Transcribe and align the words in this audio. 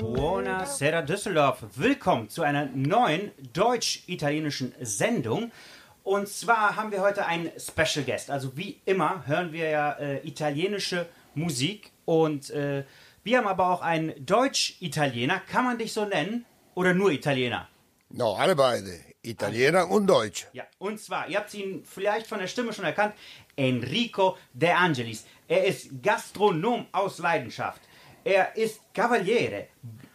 Buonasera 0.00 1.00
Düsseldorf. 1.00 1.64
Willkommen 1.76 2.28
zu 2.28 2.42
einer 2.42 2.66
neuen 2.66 3.30
deutsch-italienischen 3.54 4.74
Sendung. 4.82 5.50
Und 6.02 6.28
zwar 6.28 6.76
haben 6.76 6.92
wir 6.92 7.00
heute 7.00 7.24
einen 7.24 7.50
Special 7.58 8.04
Guest. 8.04 8.30
Also 8.30 8.54
wie 8.58 8.82
immer 8.84 9.26
hören 9.26 9.54
wir 9.54 9.70
ja 9.70 9.92
äh, 9.92 10.18
italienische 10.26 11.06
Musik 11.34 11.92
und 12.04 12.50
äh, 12.50 12.84
wir 13.24 13.38
haben 13.38 13.46
aber 13.46 13.70
auch 13.70 13.80
einen 13.80 14.12
Deutsch-Italiener. 14.26 15.40
Kann 15.50 15.64
man 15.64 15.78
dich 15.78 15.94
so 15.94 16.04
nennen 16.04 16.44
oder 16.74 16.92
nur 16.92 17.10
Italiener? 17.10 17.68
No, 18.10 18.34
alle 18.34 18.56
beide. 18.56 19.04
Italiener 19.22 19.90
und 19.90 20.06
Deutsch. 20.06 20.46
Ja, 20.52 20.64
und 20.78 20.98
zwar, 21.00 21.28
ihr 21.28 21.38
habt 21.38 21.52
ihn 21.52 21.84
vielleicht 21.84 22.26
von 22.26 22.38
der 22.38 22.46
Stimme 22.46 22.72
schon 22.72 22.84
erkannt, 22.84 23.14
Enrico 23.56 24.36
De 24.52 24.70
Angelis. 24.70 25.26
Er 25.46 25.66
ist 25.66 26.02
Gastronom 26.02 26.86
aus 26.92 27.18
Leidenschaft. 27.18 27.82
Er 28.24 28.56
ist 28.56 28.80
Cavaliere, 28.94 29.68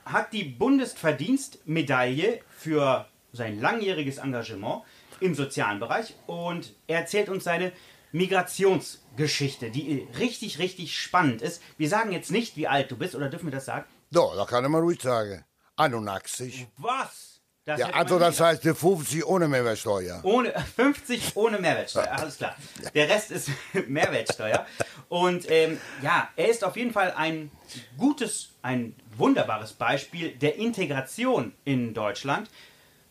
hat 0.06 0.34
die 0.34 0.44
Bundesverdienstmedaille 0.44 2.42
für 2.50 3.08
sein 3.32 3.60
langjähriges 3.60 4.18
Engagement 4.18 4.84
im 5.20 5.36
sozialen 5.36 5.80
Bereich 5.80 6.16
und 6.28 6.74
er 6.88 7.00
erzählt 7.00 7.30
uns 7.30 7.44
seine 7.44 7.72
Migrationsgeschichte, 8.12 9.72
die 9.72 10.08
richtig, 10.20 10.60
richtig 10.60 10.96
spannend 10.98 11.42
ist. 11.42 11.62
Wir 11.78 11.90
sagen 11.90 12.12
jetzt 12.12 12.32
nicht, 12.32 12.56
wie 12.56 12.68
alt 12.68 12.92
du 12.92 12.98
bist, 12.98 13.16
oder 13.16 13.30
dürfen 13.30 13.48
wir 13.48 13.52
das 13.52 13.66
sagen? 13.66 13.86
Doch, 14.12 14.36
da 14.36 14.46
kann 14.46 14.70
man 14.72 14.82
ruhig 14.82 15.02
sagen. 15.02 15.44
81. 15.78 16.68
Was? 16.78 17.33
Das 17.66 17.80
Ja, 17.80 17.88
also 17.92 18.20
das 18.20 18.42
heißt 18.42 18.66
die 18.66 18.74
50 18.74 19.26
ohne 19.26 19.48
Mehrwertsteuer. 19.48 20.20
Ohne 20.24 20.52
50 20.76 21.36
ohne 21.36 21.60
Mehrwertsteuer, 21.60 22.12
alles 22.20 22.38
klar. 22.38 22.56
Der 22.94 23.08
Rest 23.08 23.32
ist 23.32 23.50
Mehrwertsteuer. 23.88 24.66
Und 25.08 25.50
ähm, 25.50 25.80
ja, 26.02 26.30
er 26.36 26.50
ist 26.50 26.64
auf 26.64 26.76
jeden 26.76 26.92
Fall 26.92 27.14
ein 27.16 27.52
gutes, 27.98 28.50
ein 28.62 28.96
wunderbares 29.16 29.74
Beispiel 29.74 30.32
der 30.32 30.58
Integration 30.58 31.54
in 31.64 31.94
Deutschland. 31.94 32.50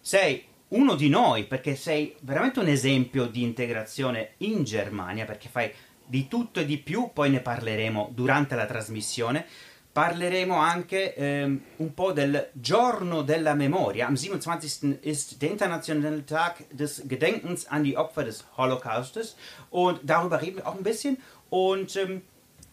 Sei 0.02 0.44
uno 0.68 0.96
di 0.96 1.08
noi, 1.08 1.44
perché 1.44 1.76
sei 1.76 2.14
veramente 2.20 2.60
un 2.60 2.68
esempio 2.68 3.26
di 3.26 3.42
integrazione 3.42 4.32
in 4.38 4.64
Germania, 4.64 5.24
perché 5.24 5.48
fai 5.48 5.72
di 6.04 6.28
tutto 6.28 6.60
e 6.60 6.66
di 6.66 6.76
più, 6.76 7.10
poi 7.14 7.30
ne 7.30 7.40
parleremo 7.40 8.10
durante 8.12 8.54
la 8.54 8.66
trasmissione. 8.66 9.46
Parleremo 9.94 10.56
anche 10.56 11.14
ähm, 11.16 11.62
un 11.78 11.94
po' 11.94 12.12
del 12.12 12.48
Giorno 12.54 13.22
della 13.22 13.54
Memoria. 13.54 14.06
Am 14.06 14.16
27. 14.16 14.98
ist 15.02 15.42
der 15.42 15.50
internationale 15.50 16.24
Tag 16.24 16.64
des 16.70 17.02
Gedenkens 17.06 17.66
an 17.66 17.84
die 17.84 17.96
Opfer 17.96 18.24
des 18.24 18.44
Holocaustes 18.56 19.36
und 19.70 20.00
darüber 20.02 20.40
reden 20.40 20.56
wir 20.56 20.66
auch 20.66 20.76
ein 20.76 20.82
bisschen. 20.82 21.18
Und 21.50 21.96
ähm, 21.96 22.22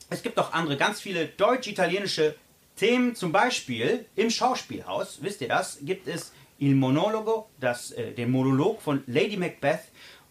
es 0.09 0.21
gibt 0.21 0.39
auch 0.39 0.53
andere, 0.53 0.77
ganz 0.77 1.01
viele 1.01 1.27
deutsch-italienische 1.27 2.35
Themen, 2.75 3.13
zum 3.15 3.33
Beispiel 3.33 4.05
im 4.15 4.29
Schauspielhaus, 4.29 5.19
wisst 5.21 5.41
ihr 5.41 5.49
das, 5.49 5.79
gibt 5.81 6.07
es 6.07 6.31
Il 6.59 6.75
Monologo, 6.75 7.49
das, 7.59 7.91
äh, 7.91 8.11
den 8.11 8.31
Monolog 8.31 8.81
von 8.81 9.03
Lady 9.07 9.35
Macbeth 9.35 9.81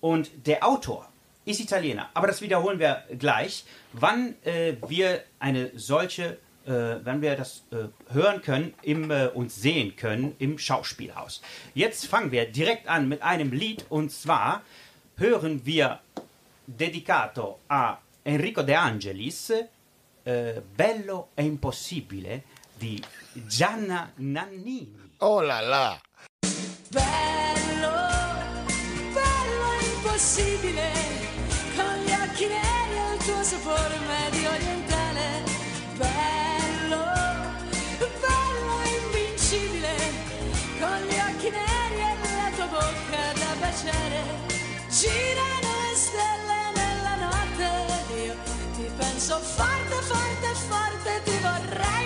und 0.01 0.31
der 0.47 0.67
Autor 0.67 1.09
ist 1.45 1.61
Italiener. 1.61 2.11
Aber 2.15 2.27
das 2.27 2.43
wiederholen 2.43 2.79
wir 2.79 3.05
gleich, 3.19 3.65
wann 3.93 4.35
äh, 4.45 4.75
wir 4.89 5.23
eine 5.39 5.71
solche, 5.75 6.39
äh, 6.69 7.05
wann 7.05 7.23
wir 7.23 7.35
das 7.35 7.63
äh, 7.73 7.89
hören 8.13 8.43
können 8.43 8.75
im, 8.83 9.11
äh, 9.11 9.29
und 9.29 9.51
sehen 9.51 9.97
können 9.97 10.35
im 10.39 10.59
Schauspielhaus. 10.59 11.41
Jetzt 11.75 12.07
fangen 12.07 12.31
wir 12.31 12.47
direkt 12.47 12.89
an 12.89 13.09
mit 13.09 13.23
einem 13.23 13.53
Lied 13.53 13.87
und 13.89 14.13
zwar 14.13 14.63
hören 15.17 15.65
wir 15.65 16.01
dedicato 16.67 17.59
a 17.69 17.99
Enrico 18.23 18.63
De 18.63 18.75
Angelis 18.75 19.51
eh, 20.25 20.61
Bello 20.77 21.29
e 21.35 21.45
impossibile 21.45 22.45
di 22.79 23.03
Gianna 23.33 24.13
Nannini. 24.17 25.11
Oh 25.19 25.41
la 25.41 25.61
la. 25.61 26.01
Bello, 26.91 27.91
bello 29.13 29.95
impossibile, 29.95 30.91
con 31.77 32.05
gli 32.05 32.13
occhi 32.13 32.47
neri 32.47 32.97
e 32.97 33.15
il 33.15 33.25
tuo 33.25 33.43
sapore 33.43 33.99
medio 34.07 34.51
orientale. 34.51 34.78
Penso 49.29 49.41
forte, 49.41 49.95
forte, 50.05 50.55
forte, 50.55 51.23
ti 51.25 51.39
vorrei. 51.43 51.98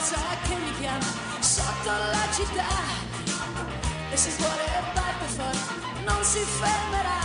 Forza 0.00 0.16
che 0.44 0.54
mi 0.54 0.72
chiama 0.78 1.04
sotto 1.40 1.90
la 1.90 2.26
città. 2.32 2.64
E 4.10 4.16
se 4.16 4.30
il 4.30 4.36
cuore 4.36 4.64
batte 4.94 5.26
forte 5.26 6.02
non 6.04 6.24
si 6.24 6.38
fermerà. 6.38 7.18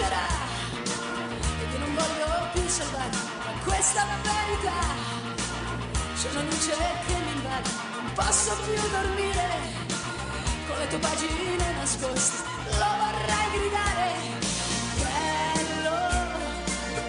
Tra 0.00 0.08
le 0.08 0.39
questa 3.90 4.06
la 4.06 4.18
verità. 4.22 4.80
C'è 6.14 6.30
una 6.30 6.42
luce 6.42 6.74
che 7.06 7.14
mi 7.24 7.32
invade, 7.32 7.70
non 7.94 8.12
posso 8.14 8.56
più 8.64 8.88
dormire. 8.88 9.48
Con 10.66 10.78
le 10.78 10.86
tue 10.86 10.98
pagine 10.98 11.72
nascoste, 11.72 12.36
lo 12.78 12.90
vorrei 13.00 13.50
gridare. 13.54 14.08
Bello, 15.02 15.98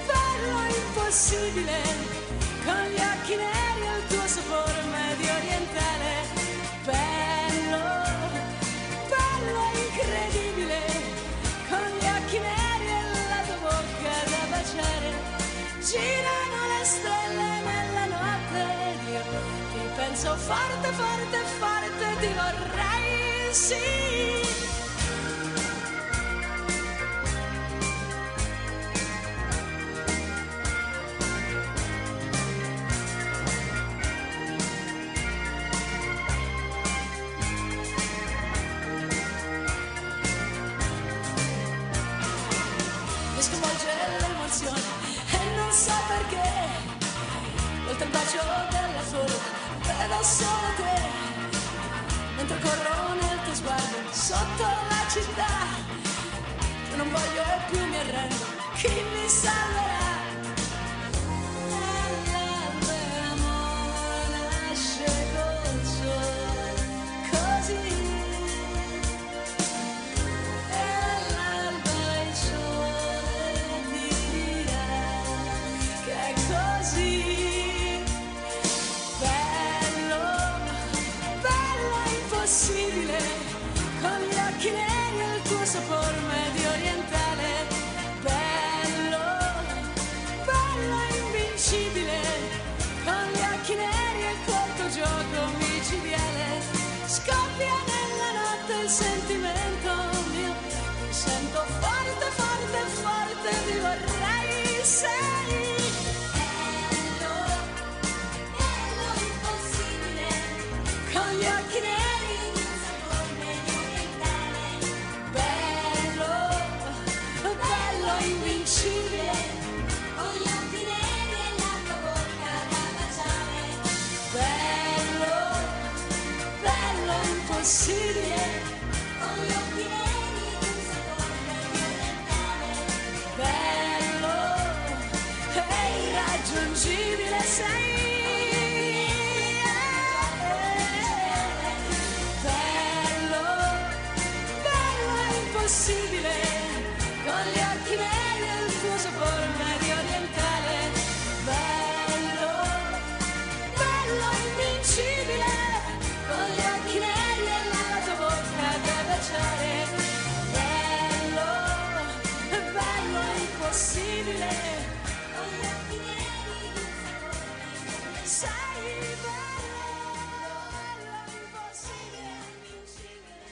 bello 0.10 0.60
impossibile. 0.76 1.80
Con 2.66 2.82
gli 2.90 3.02
occhi 3.14 3.36
neri 3.36 3.82
e 3.82 3.98
il 3.98 4.08
tuo 4.08 4.28
sapore 4.28 4.82
medio 4.90 5.34
orientale. 5.36 6.10
Bello, 6.84 7.84
bello 9.14 9.64
incredibile. 9.86 10.80
Con 11.70 11.86
gli 12.00 12.08
occhi 12.18 12.40
neri 12.40 12.88
e 12.88 13.02
la 13.30 13.42
tua 13.46 13.70
bocca 13.70 14.16
da 14.32 14.42
baciare. 14.50 15.10
Girano 15.84 16.51
penso 20.22 20.38
forte, 20.38 20.92
forte, 20.94 21.38
forte 21.60 22.18
Ti 22.20 22.28
vorrei, 22.28 23.54
sì 23.54 24.81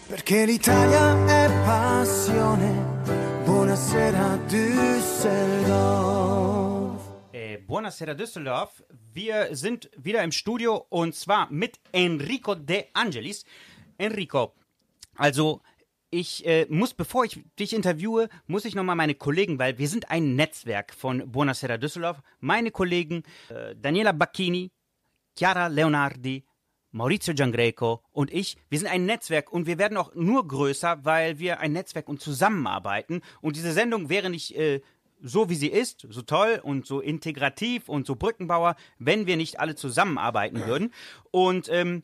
Perché 0.09 0.43
l'Italia 0.43 1.23
è 1.27 1.47
passione. 1.63 3.43
Buonasera 3.45 4.37
Düsseldorf. 4.47 5.29
Äh, 7.31 7.59
Buonasera 7.59 8.15
Düsseldorf. 8.15 8.83
Wir 9.13 9.55
sind 9.55 9.87
wieder 9.95 10.23
im 10.23 10.31
Studio 10.31 10.87
und 10.89 11.13
zwar 11.13 11.51
mit 11.51 11.79
Enrico 11.91 12.55
De 12.55 12.87
Angelis. 12.93 13.45
Enrico, 13.99 14.55
also 15.15 15.61
ich 16.09 16.43
äh, 16.43 16.65
muss, 16.69 16.95
bevor 16.95 17.25
ich 17.25 17.43
dich 17.59 17.71
interviewe, 17.75 18.29
muss 18.47 18.65
ich 18.65 18.73
nochmal 18.73 18.95
meine 18.95 19.13
Kollegen, 19.13 19.59
weil 19.59 19.77
wir 19.77 19.87
sind 19.87 20.09
ein 20.09 20.33
Netzwerk 20.35 20.91
von 20.91 21.31
Buonasera 21.31 21.77
Düsseldorf. 21.77 22.23
Meine 22.39 22.71
Kollegen 22.71 23.21
äh, 23.49 23.75
Daniela 23.75 24.13
Bacchini, 24.13 24.71
Chiara 25.37 25.67
Leonardi, 25.67 26.48
Maurizio 26.91 27.33
Giangreco 27.33 28.01
und 28.11 28.31
ich, 28.33 28.57
wir 28.69 28.79
sind 28.79 28.87
ein 28.87 29.05
Netzwerk 29.05 29.51
und 29.51 29.67
wir 29.67 29.77
werden 29.77 29.97
auch 29.97 30.13
nur 30.15 30.47
größer, 30.47 30.99
weil 31.03 31.39
wir 31.39 31.59
ein 31.59 31.73
Netzwerk 31.73 32.07
und 32.07 32.21
zusammenarbeiten. 32.21 33.21
Und 33.41 33.55
diese 33.55 33.73
Sendung 33.73 34.09
wäre 34.09 34.29
nicht 34.29 34.55
äh, 34.55 34.81
so, 35.21 35.49
wie 35.49 35.55
sie 35.55 35.67
ist, 35.67 36.07
so 36.09 36.21
toll 36.21 36.59
und 36.63 36.85
so 36.85 37.01
integrativ 37.01 37.89
und 37.89 38.07
so 38.07 38.15
Brückenbauer, 38.15 38.75
wenn 38.97 39.27
wir 39.27 39.37
nicht 39.37 39.59
alle 39.59 39.75
zusammenarbeiten 39.75 40.65
würden. 40.65 40.93
Und 41.31 41.69
ähm, 41.69 42.03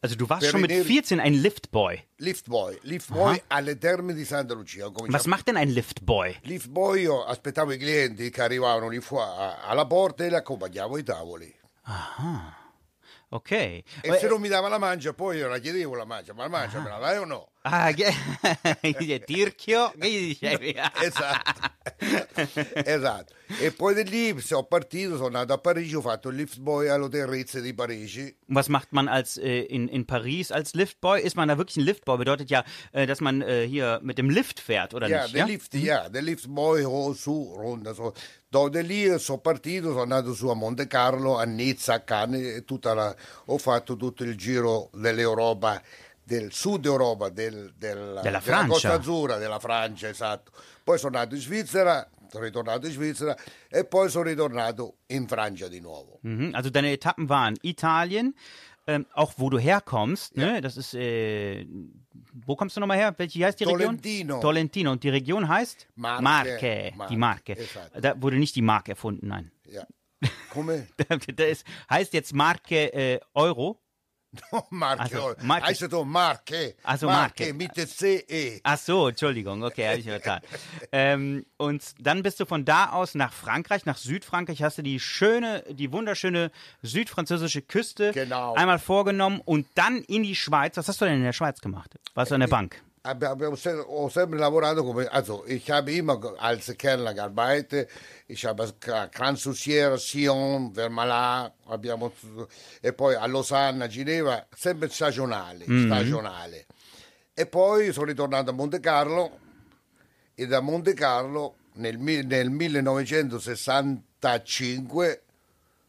Also 0.00 0.14
du 0.14 0.26
warst 0.28 0.46
schon 0.46 0.60
mit 0.60 0.70
vedere- 0.70 0.86
14 0.86 1.18
ein 1.18 1.40
Liftboy. 1.40 2.00
Lift 2.18 2.46
boy, 2.46 2.78
lift 2.82 3.10
boy 3.10 3.42
alle 3.48 3.76
Terme 3.78 4.14
di 4.14 4.24
Santa 4.24 4.54
Lucia. 4.54 4.88
Was 5.08 5.26
macht 5.26 5.48
denn 5.48 5.56
ein 5.56 5.70
Liftboy? 5.70 6.36
Lift 6.42 6.68
boy, 6.68 7.00
io 7.02 7.24
aspettavo 7.24 7.72
i 7.72 7.78
clienti 7.78 8.30
che 8.30 8.42
arrivavano 8.42 8.88
lì 8.88 9.00
fuori 9.00 9.28
alla 9.60 9.86
porta 9.86 10.24
e 10.24 10.28
li 10.28 10.36
accompagnavo 10.36 10.94
ai 10.94 11.02
tavoli. 11.02 11.52
Okay. 13.30 13.84
E 14.00 14.18
se 14.18 14.26
non 14.26 14.40
mi 14.40 14.48
dava 14.48 14.68
la 14.68 14.78
mancia, 14.78 15.12
poi 15.12 15.36
io 15.36 15.48
la 15.48 15.58
chiedevo 15.58 15.94
la 15.94 16.06
mancia, 16.06 16.32
ma 16.32 16.44
la 16.44 16.48
mancia 16.48 16.80
me 16.80 16.88
la 16.88 16.98
dai 16.98 17.18
o 17.18 17.26
no? 17.26 17.50
Ah, 17.62 17.92
che... 17.92 18.10
dice 18.98 19.20
Tirchio, 19.20 19.92
che 19.98 20.10
gli 20.10 20.28
dicevi? 20.28 20.74
Esatto. 21.02 21.60
esatto. 22.72 23.34
E 23.60 23.70
poi 23.72 23.94
da 23.94 24.02
lì 24.02 24.40
sono 24.40 24.64
partito, 24.64 25.16
sono 25.16 25.26
andato 25.26 25.52
a 25.52 25.58
Parigi, 25.58 25.94
ho 25.94 26.00
fatto 26.00 26.30
il 26.30 26.36
lift 26.36 26.58
boy 26.58 26.88
all'Hotel 26.88 27.26
Ritz 27.26 27.58
di 27.60 27.74
Parigi. 27.74 28.34
Was 28.46 28.68
macht 28.68 28.92
man 28.92 29.08
als 29.08 29.36
äh, 29.36 29.66
in, 29.68 29.88
in 29.88 30.06
Paris 30.06 30.50
als 30.50 30.72
Liftboy? 30.72 31.20
Ist 31.20 31.36
man 31.36 31.48
da 31.48 31.58
wirklich 31.58 31.76
ein 31.76 31.84
Liftboy? 31.84 32.16
Bedeutet 32.16 32.48
ja, 32.50 32.64
äh, 32.92 33.06
dass 33.06 33.20
man 33.20 33.42
äh, 33.42 33.66
hier 33.66 34.00
mit 34.02 34.16
dem 34.16 34.30
Lift 34.30 34.60
fährt, 34.60 34.94
oder 34.94 35.08
Ja, 35.08 35.22
nicht? 35.22 35.34
del 35.34 35.40
Ja? 35.40 35.46
lift, 35.46 35.74
ja, 35.74 36.08
del 36.08 36.24
lift 36.24 36.48
boy 36.48 36.84
o 36.84 37.12
su, 37.12 37.54
ronda. 37.54 37.92
So. 37.92 38.14
Dopo 38.50 38.70
da 38.70 38.80
lì 38.80 39.18
sono 39.18 39.38
partito, 39.38 39.88
sono 39.88 40.00
andato 40.02 40.32
su 40.32 40.48
a 40.48 40.54
Monte 40.54 40.86
Carlo, 40.86 41.36
a 41.38 41.44
Nizza, 41.44 41.94
a 41.94 42.00
Cannes, 42.00 42.56
e 42.56 42.64
tutta 42.64 42.94
la- 42.94 43.14
ho 43.46 43.58
fatto 43.58 43.94
tutto 43.96 44.24
il 44.24 44.36
giro 44.36 44.88
dell'Europa, 44.94 45.82
del 46.22 46.50
sud 46.52 46.86
Europa, 46.86 47.28
del, 47.28 47.74
del- 47.76 48.20
Della 48.22 48.40
della. 48.40 48.66
Costa 48.66 48.94
Azzurra, 48.94 49.36
della 49.36 49.58
Francia, 49.58 50.08
esatto. 50.08 50.52
Poi 50.82 50.96
sono 50.98 51.16
andato 51.18 51.34
in 51.34 51.42
Svizzera, 51.42 52.08
sono 52.30 52.44
ritornato 52.44 52.86
in 52.86 52.92
Svizzera 52.92 53.36
e 53.68 53.84
poi 53.84 54.08
sono 54.08 54.24
ritornato 54.24 54.96
in 55.08 55.26
Francia 55.28 55.68
di 55.68 55.80
nuovo. 55.80 56.18
Mhm. 56.22 56.50
Also 56.54 56.70
deine 56.70 56.92
Etappen 56.92 57.26
waren 57.26 57.54
Italien, 57.62 58.32
ähm, 58.88 59.06
auch 59.12 59.34
wo 59.36 59.50
du 59.50 59.58
herkommst, 59.58 60.36
ne? 60.36 60.60
Das 60.60 60.76
ist, 60.76 60.94
äh, 60.94 61.66
wo 62.46 62.56
kommst 62.56 62.74
du 62.76 62.80
nochmal 62.80 62.96
her? 62.96 63.14
Welche 63.18 63.44
heißt 63.44 63.60
die 63.60 63.64
Region? 63.64 63.80
Tolentino. 63.80 64.40
Tolentino. 64.40 64.92
Und 64.92 65.04
die 65.04 65.10
Region 65.10 65.46
heißt? 65.46 65.86
Marche. 65.94 66.22
Marke. 66.22 66.92
Marche, 66.96 67.12
Die 67.12 67.16
Marke. 67.18 67.56
esatto. 67.58 68.00
Da 68.00 68.20
wurde 68.20 68.38
nicht 68.38 68.56
die 68.56 68.62
Mark 68.62 68.88
erfunden, 68.88 69.28
nein. 69.28 69.52
Ja. 69.70 69.86
Come? 70.50 70.88
Das 71.36 71.64
heißt 71.90 72.12
jetzt 72.14 72.34
Marke 72.34 72.92
äh, 72.92 73.20
Euro. 73.34 73.80
No, 74.52 74.62
Marche. 74.70 75.00
Also, 75.00 75.34
Marche. 75.42 75.66
Hai 75.66 75.72
detto 75.74 76.04
Marche. 76.04 76.74
Also, 76.82 77.06
Marche, 77.06 77.52
Marche. 77.52 77.54
mit 77.54 77.88
C 77.88 78.24
E. 78.28 78.60
Ach 78.62 78.76
so, 78.78 79.08
Entschuldigung, 79.08 79.62
okay, 79.62 79.88
habe 79.88 79.98
ich 79.98 80.04
vertan. 80.06 80.40
ähm, 80.92 81.46
und 81.56 81.82
dann 81.98 82.22
bist 82.22 82.38
du 82.40 82.44
von 82.46 82.64
da 82.64 82.90
aus 82.90 83.14
nach 83.14 83.32
Frankreich, 83.32 83.86
nach 83.86 83.96
Südfrankreich, 83.96 84.62
hast 84.62 84.78
du 84.78 84.82
die 84.82 85.00
schöne, 85.00 85.64
die 85.70 85.92
wunderschöne 85.92 86.50
südfranzösische 86.82 87.62
Küste 87.62 88.12
Genau. 88.12 88.54
einmal 88.54 88.78
vorgenommen 88.78 89.40
und 89.44 89.66
dann 89.74 90.02
in 90.02 90.22
die 90.22 90.34
Schweiz. 90.34 90.76
Was 90.76 90.88
hast 90.88 91.00
du 91.00 91.06
denn 91.06 91.14
in 91.16 91.24
der 91.24 91.32
Schweiz 91.32 91.60
gemacht? 91.60 91.94
Warst 92.14 92.30
du 92.30 92.34
an 92.34 92.40
der 92.40 92.48
Bank? 92.48 92.82
Abbi- 93.08 93.24
abbiamo 93.24 93.56
ho 93.86 94.08
sempre 94.10 94.38
lavorato 94.38 94.84
come, 94.84 95.06
also 95.06 95.42
ich 95.46 95.70
habe 95.70 95.92
immer 95.92 96.18
als 96.36 96.74
Kellner 96.76 97.14
gearbeitet, 97.14 97.88
ich 98.26 98.44
habe 98.44 98.64
als 98.64 98.74
Kranzoussiere, 99.10 99.96
Sion, 99.98 100.74
Vermalà, 100.74 101.50
abbiamo, 101.68 102.12
e 102.82 102.92
poi 102.92 103.14
a 103.14 103.24
Losanna, 103.26 103.86
Ginevra, 103.86 104.46
sempre 104.54 104.90
stagionale, 104.90 105.64
stagionale. 105.64 106.66
E 107.32 107.46
poi 107.46 107.92
sono 107.92 108.04
ritornato 108.06 108.50
a 108.50 108.52
Monte 108.52 108.78
Carlo 108.78 109.38
e 110.34 110.46
da 110.46 110.60
Monte 110.60 110.92
Carlo 110.92 111.54
nel, 111.76 111.96
nel 111.96 112.50
1965 112.50 115.22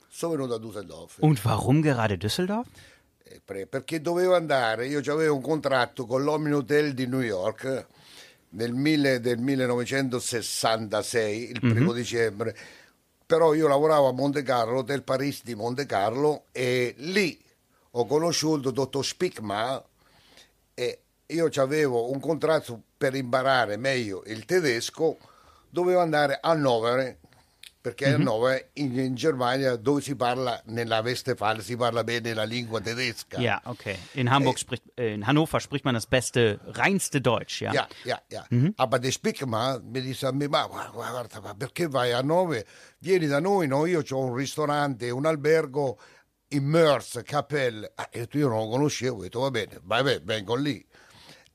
sono 0.07 0.31
venuto 0.33 0.53
a 0.53 0.59
Düsseldorf. 0.59 1.17
Und 1.19 1.43
warum 1.43 1.81
gerade 1.81 2.17
Düsseldorf? 2.17 2.67
Perché 3.45 4.01
dovevo 4.01 4.35
andare, 4.35 4.87
io 4.87 4.99
avevo 5.11 5.35
un 5.35 5.41
contratto 5.41 6.05
con 6.05 6.23
l'Omni 6.23 6.53
Hotel 6.53 6.93
di 6.93 7.07
New 7.07 7.21
York 7.21 7.87
nel, 8.49 8.73
mille- 8.73 9.19
del 9.19 9.37
1966, 9.37 11.51
il 11.51 11.59
primo 11.59 11.93
dicembre, 11.93 12.57
però 13.25 13.53
io 13.53 13.67
lavoravo 13.67 14.07
a 14.07 14.11
Monte 14.11 14.41
Carlo, 14.41 14.79
Hotel 14.79 15.03
Paris 15.03 15.43
di 15.43 15.53
Monte 15.53 15.85
Carlo 15.85 16.45
e 16.51 16.95
lì 16.97 17.39
ho 17.91 18.05
conosciuto 18.05 18.71
Dottor 18.71 19.05
Spickma 19.05 19.83
e 20.73 20.99
io 21.27 21.49
avevo 21.57 22.11
un 22.11 22.19
contratto 22.19 22.81
per 22.97 23.13
imparare 23.15 23.77
meglio 23.77 24.23
il 24.25 24.45
tedesco, 24.45 25.19
dovevo 25.69 25.99
andare 25.99 26.39
a 26.41 26.49
Hannover 26.49 27.17
perché 27.81 28.11
a 28.11 28.15
Hannover 28.15 28.71
in, 28.73 28.97
in 28.99 29.15
Germania 29.15 29.75
dove 29.77 30.01
si 30.01 30.15
parla 30.15 30.61
nella 30.65 30.99
Westfalen 30.99 31.61
si 31.61 31.77
parla 31.77 32.03
bene 32.03 32.33
la 32.33 32.43
lingua 32.43 32.81
tedesca. 32.81 33.39
Ja, 33.39 33.61
okay. 33.65 33.97
In 34.13 34.27
Hamburg 34.27 34.57
spricht, 34.57 34.83
äh, 34.95 35.13
in 35.13 35.25
Hannover 35.25 35.61
spricht 35.61 35.85
man 35.85 35.93
das 35.93 36.05
beste, 36.05 36.59
reinste 36.65 37.21
Deutsch, 37.21 37.61
ja. 37.61 37.71
Ja, 37.71 37.87
ja, 38.03 38.21
ja. 38.29 38.45
Aber 38.75 38.99
der 38.99 39.11
Spickman 39.11 39.81
mi 39.91 40.01
disse 40.01 40.27
a 40.27 40.31
me, 40.31 40.47
ma 40.47 40.67
guarda, 40.67 41.39
ma 41.41 41.53
perché 41.55 41.87
vai 41.87 42.11
a 42.11 42.21
Nove? 42.21 42.65
Vieni 42.99 43.27
da 43.27 43.39
noi, 43.39 43.67
no? 43.67 43.85
Io 43.85 44.03
ho 44.07 44.19
un 44.19 44.35
ristorante, 44.35 45.09
un 45.09 45.25
albergo 45.25 45.97
in 46.49 46.65
Meurs, 46.65 47.21
Capelle. 47.23 47.91
Ah, 47.95 48.09
e 48.11 48.27
io 48.31 48.49
non 48.49 48.63
lo 48.63 48.69
conoscevo, 48.69 49.17
ho 49.17 49.21
detto 49.21 49.39
va 49.39 49.51
bene, 49.51 49.79
vai, 49.83 50.19
vengo 50.23 50.55
lì. 50.55 50.85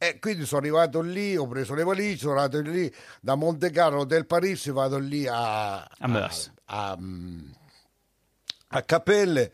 E 0.06 0.18
quindi 0.18 0.44
sono 0.44 0.60
arrivato 0.60 1.00
lì, 1.00 1.34
ho 1.34 1.46
preso 1.46 1.72
le 1.72 1.82
valigie, 1.82 2.18
sono 2.18 2.38
andato 2.38 2.60
lì 2.60 2.92
da 3.22 3.36
Monte 3.36 3.70
Carlo 3.70 4.04
del 4.04 4.26
Parisi, 4.26 4.70
vado 4.70 4.98
lì 4.98 5.26
a, 5.26 5.76
A 5.76 5.88
a, 5.98 6.30
a, 6.64 6.98
a 8.68 8.82
Capelle. 8.82 9.52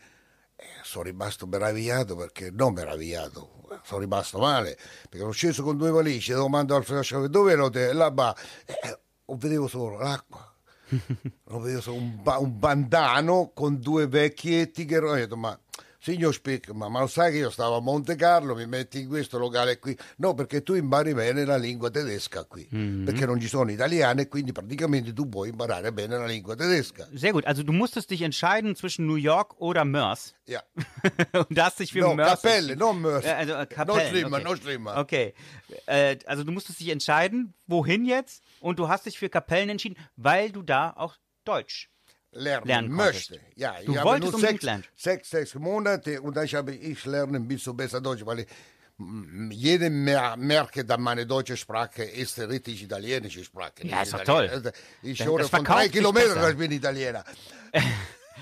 E 0.57 0.65
sono 0.83 1.05
rimasto 1.05 1.47
meravigliato 1.47 2.17
perché, 2.17 2.49
non 2.51 2.73
meravigliato, 2.73 3.61
sono 3.83 4.01
rimasto 4.01 4.39
male 4.39 4.75
perché 5.03 5.19
sono 5.19 5.31
sceso 5.31 5.63
con 5.63 5.77
due 5.77 5.89
valigie, 5.89 6.33
domando 6.33 6.75
al 6.75 6.83
fratello 6.83 7.29
dove 7.29 7.53
ero 7.53 7.69
te? 7.69 7.93
Là, 7.93 8.11
bah. 8.11 8.35
Eh, 8.65 8.99
oh, 9.23 9.37
vedevo 9.37 9.69
solo 9.69 9.99
l'acqua, 9.99 10.53
vedevo 11.47 11.79
solo 11.79 11.95
un, 11.95 12.21
ba- 12.21 12.39
un 12.39 12.59
bandano 12.59 13.51
con 13.53 13.79
due 13.79 14.05
vecchietti 14.05 14.83
che 14.83 14.97
ho 14.97 15.13
detto 15.13 15.37
ma 15.37 15.57
signor 16.01 16.33
Spick, 16.33 16.69
ma, 16.71 16.89
ma 16.89 17.01
lo 17.01 17.07
sai 17.07 17.31
che 17.31 17.37
io 17.37 17.49
stavo 17.51 17.75
a 17.77 17.79
Monte 17.79 18.15
Carlo, 18.15 18.55
mi 18.55 18.65
metti 18.65 19.01
in 19.01 19.07
questo 19.07 19.37
locale 19.37 19.77
qui? 19.77 19.95
No, 20.17 20.33
perché 20.33 20.63
tu 20.63 20.73
impari 20.73 21.13
bene 21.13 21.45
la 21.45 21.57
lingua 21.57 21.91
tedesca 21.91 22.43
qui, 22.45 22.65
perché 22.65 23.25
non 23.27 23.39
ci 23.39 23.47
sono 23.47 23.69
italiani 23.71 24.21
e 24.21 24.27
quindi 24.27 24.51
praticamente 24.51 25.13
tu 25.13 25.29
puoi 25.29 25.49
imparare 25.49 25.93
bene 25.93 26.17
la 26.17 26.25
lingua 26.25 26.55
tedesca. 26.55 27.07
Sehr 27.13 27.31
gut. 27.31 27.45
Also 27.45 27.61
du 27.61 27.71
musstest 27.71 28.09
dich 28.09 28.21
entscheiden 28.23 28.75
zwischen 28.75 29.05
New 29.05 29.15
York 29.15 29.53
oder 29.61 29.85
Mörs. 29.85 30.33
Ja. 30.47 30.63
Und 31.33 31.55
da 31.55 31.65
hast 31.65 31.79
dich 31.79 31.91
für 31.91 31.99
No, 31.99 32.15
Mörs. 32.15 32.41
Kapelle, 32.41 32.75
non 32.75 32.99
Mörs. 32.99 33.23
Also 33.25 33.53
äh, 33.53 33.57
No 33.59 33.65
Kapellen. 33.67 34.09
schlimmer, 34.09 34.37
okay. 34.37 34.43
no 34.43 34.55
schlimmer. 34.55 34.97
Okay. 34.97 35.33
Äh, 35.85 36.17
also 36.25 36.43
du 36.43 36.51
musstest 36.51 36.79
dich 36.79 36.89
entscheiden, 36.89 37.53
wohin 37.67 38.05
jetzt? 38.05 38.41
Und 38.59 38.79
du 38.79 38.89
hast 38.89 39.05
dich 39.05 39.19
für 39.19 39.29
Kapellen 39.29 39.69
entschieden, 39.69 39.97
weil 40.15 40.51
du 40.51 40.63
da 40.63 40.93
auch 40.97 41.15
Deutsch. 41.45 41.90
Lernen, 42.31 42.67
lernen 42.67 42.91
möchte. 42.91 43.39
Ja, 43.55 43.75
Du 43.85 43.91
ich 43.91 43.97
habe 43.97 44.09
wolltest 44.09 44.31
nur 44.31 44.35
unbedingt 44.35 44.61
sechs, 44.61 44.63
lernen. 44.63 44.83
sechs, 44.95 45.29
sechs 45.29 45.55
Monate 45.55 46.21
und 46.21 46.35
dann 46.35 46.47
habe 46.47 46.73
ich 46.73 47.05
lerne 47.05 47.37
ein 47.37 47.47
bisschen 47.47 47.75
besser 47.75 47.99
Deutsch, 48.01 48.25
weil 48.25 48.39
ich, 48.39 48.47
mm, 48.97 49.51
jeder 49.51 49.89
mer 49.89 50.35
merkt, 50.37 50.89
dass 50.89 50.97
meine 50.97 51.25
deutsche 51.25 51.57
Sprache 51.57 52.03
ist 52.03 52.39
richtig 52.39 52.83
italienische 52.83 53.43
Sprache. 53.43 53.73
Ja, 53.83 54.01
ist 54.03 54.13
doch 54.13 54.23
toll. 54.23 54.49
Ich 55.03 55.17
Das- 55.19 55.27
höre 55.27 55.39
das 55.39 55.49
von 55.49 55.63
drei 55.63 55.89
Kilometern, 55.89 56.51
ich 56.51 56.57
bin 56.57 56.71
Italiener. 56.71 57.23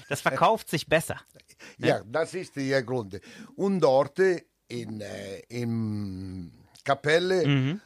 Das 0.08 0.22
verkauft 0.22 0.69
sich 0.69 0.88
besser. 0.88 1.17
Ja, 1.77 2.01
das 2.03 2.34
ist 2.34 2.55
der 2.55 2.81
Grund. 2.81 3.19
Und 3.55 3.79
dort 3.79 4.17
in, 4.67 5.01
äh, 5.01 5.39
in 5.50 6.51
Kapelle 6.84 7.46
Mhm. 7.46 7.81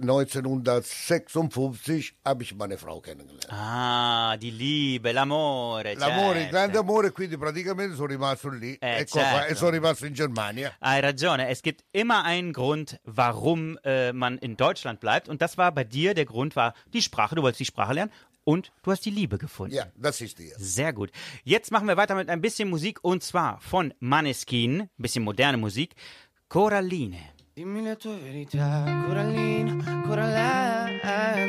1956 0.00 2.14
habe 2.24 2.42
ich 2.42 2.54
meine 2.54 2.76
Frau 2.78 3.00
kennengelernt. 3.00 3.46
Ah, 3.50 4.36
die 4.36 4.50
Liebe, 4.50 5.12
l'amore. 5.12 5.94
L'amore, 5.94 6.36
il 6.36 6.42
certo. 6.42 6.50
grande 6.50 6.78
amore, 6.78 7.10
quindi 7.12 7.36
praticamente 7.36 7.94
sono 7.94 8.08
rimasto 8.08 8.48
lì 8.50 8.76
Eh, 8.80 8.98
ecco 9.00 9.18
certo. 9.18 9.52
e 9.52 9.54
sono 9.54 9.70
rimasto 9.70 10.06
in 10.06 10.14
Germania. 10.14 10.74
Hai 10.80 11.00
ragione. 11.00 11.48
Es 11.48 11.62
gibt 11.62 11.84
immer 11.92 12.24
einen 12.24 12.52
Grund, 12.52 12.98
warum 13.04 13.78
äh, 13.84 14.12
man 14.12 14.38
in 14.38 14.56
Deutschland 14.56 15.00
bleibt. 15.00 15.28
Und 15.28 15.42
das 15.42 15.58
war 15.58 15.72
bei 15.72 15.84
dir, 15.84 16.14
der 16.14 16.24
Grund 16.24 16.56
war 16.56 16.74
die 16.92 17.02
Sprache. 17.02 17.34
Du 17.34 17.42
wolltest 17.42 17.60
die 17.60 17.64
Sprache 17.66 17.92
lernen 17.94 18.12
und 18.44 18.72
du 18.82 18.90
hast 18.90 19.04
die 19.04 19.10
Liebe 19.10 19.38
gefunden. 19.38 19.74
Ja, 19.74 19.86
das 19.96 20.20
ist 20.20 20.38
die. 20.38 20.52
Sehr 20.56 20.92
gut. 20.92 21.10
Jetzt 21.44 21.70
machen 21.70 21.86
wir 21.86 21.96
weiter 21.96 22.14
mit 22.14 22.28
ein 22.28 22.40
bisschen 22.40 22.70
Musik 22.70 22.98
und 23.02 23.22
zwar 23.22 23.60
von 23.60 23.92
Maneskin, 24.00 24.80
ein 24.82 24.88
bisschen 24.96 25.22
moderne 25.24 25.58
Musik, 25.58 25.94
Coraline. 26.48 27.18
Dimmi 27.54 27.82
le 27.82 27.96
tue 27.98 28.16
verità, 28.16 28.82
Coraline, 29.04 29.76
Coraline, 30.06 30.98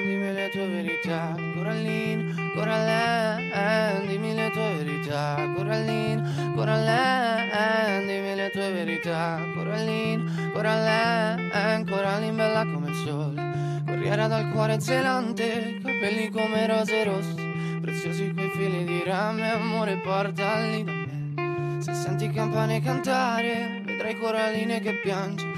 dimmi 0.05 0.33
le 0.33 0.49
tue 0.51 0.67
verità, 0.67 1.33
Coraline, 1.55 2.51
Coraline, 2.53 4.05
dimmi 4.05 4.33
le 4.33 4.49
tue 4.51 4.83
verità, 4.83 5.49
Coraline, 5.55 6.51
Coraline, 6.55 8.05
dimmi 8.05 8.35
le 8.35 8.49
tue 8.51 8.71
verità, 8.73 9.39
Coraline, 9.55 10.51
Coraline, 10.51 11.85
Coraline 11.85 12.35
bella 12.35 12.65
come 12.65 12.89
il 12.89 12.95
sole, 12.95 13.83
corriera 13.85 14.27
dal 14.27 14.51
cuore 14.51 14.81
zelante, 14.81 15.79
capelli 15.81 16.29
come 16.29 16.67
rose 16.67 17.03
rosse, 17.05 17.79
preziosi 17.79 18.33
quei 18.33 18.49
fili 18.49 18.83
di 18.83 19.03
rame, 19.05 19.51
amore 19.51 19.95
portali 19.99 20.83
da 20.83 20.91
me. 20.91 21.81
Se 21.81 21.93
senti 21.93 22.29
campane 22.29 22.81
cantare, 22.81 23.81
vedrai 23.85 24.17
Coraline 24.17 24.81
che 24.81 24.99
piange, 24.99 25.51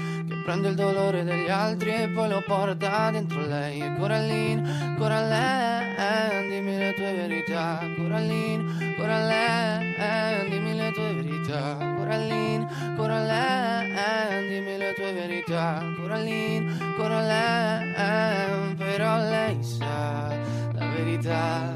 prende 0.46 0.68
il 0.68 0.76
dolore 0.76 1.24
degli 1.24 1.48
altri 1.48 1.92
e 1.92 2.08
poi 2.08 2.28
lo 2.28 2.40
porta 2.46 3.10
dentro 3.10 3.44
lei. 3.44 3.80
E 3.80 3.96
Coraline, 3.96 4.94
Coraline, 4.96 6.46
dimmi 6.48 6.76
le 6.78 6.94
tue 6.94 7.12
verità. 7.14 7.80
Coraline, 7.96 8.94
Coraline, 8.96 10.46
dimmi 10.48 10.76
le 10.76 10.92
tue 10.92 11.14
verità. 11.14 11.76
Coraline, 11.96 12.64
Coraline, 12.94 14.46
dimmi 14.48 14.76
le 14.76 14.92
tue 14.94 15.12
verità. 15.12 15.82
Coraline, 15.96 16.94
Coraline, 16.96 18.74
però 18.76 19.16
lei 19.16 19.60
sa 19.64 20.28
la 20.74 20.86
verità. 20.94 21.74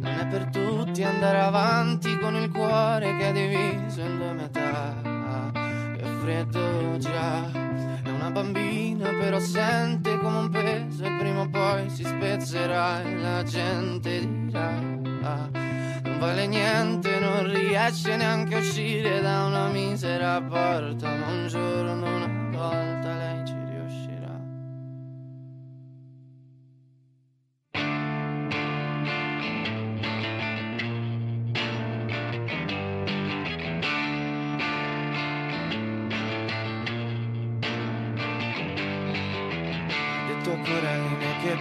Non 0.00 0.18
è 0.18 0.26
per 0.26 0.46
tutti 0.46 1.04
andare 1.04 1.38
avanti 1.38 2.18
con 2.18 2.34
il 2.34 2.50
cuore 2.50 3.16
che 3.16 3.28
è 3.28 3.32
diviso 3.32 4.00
in 4.00 4.16
due 4.16 4.32
metà. 4.32 5.09
Freddo 6.20 6.98
già. 6.98 7.50
È 8.02 8.08
una 8.10 8.30
bambina 8.30 9.08
però 9.08 9.38
sente 9.38 10.18
come 10.18 10.38
un 10.38 10.50
peso 10.50 11.04
e 11.04 11.16
prima 11.18 11.40
o 11.40 11.48
poi 11.48 11.88
si 11.88 12.04
spezzerà 12.04 13.02
e 13.02 13.16
la 13.16 13.42
gente 13.42 14.20
dirà. 14.20 14.70
Non 14.70 16.18
vale 16.18 16.46
niente, 16.46 17.18
non 17.18 17.50
riesce 17.50 18.16
neanche 18.16 18.56
a 18.56 18.58
uscire 18.58 19.22
da 19.22 19.44
una 19.46 19.68
misera 19.68 20.42
porta. 20.42 21.08
Ma 21.08 21.26
un 21.26 21.46
giorno, 21.48 22.16
una 22.16 22.50
volta 22.50 23.14
lei 23.16 23.39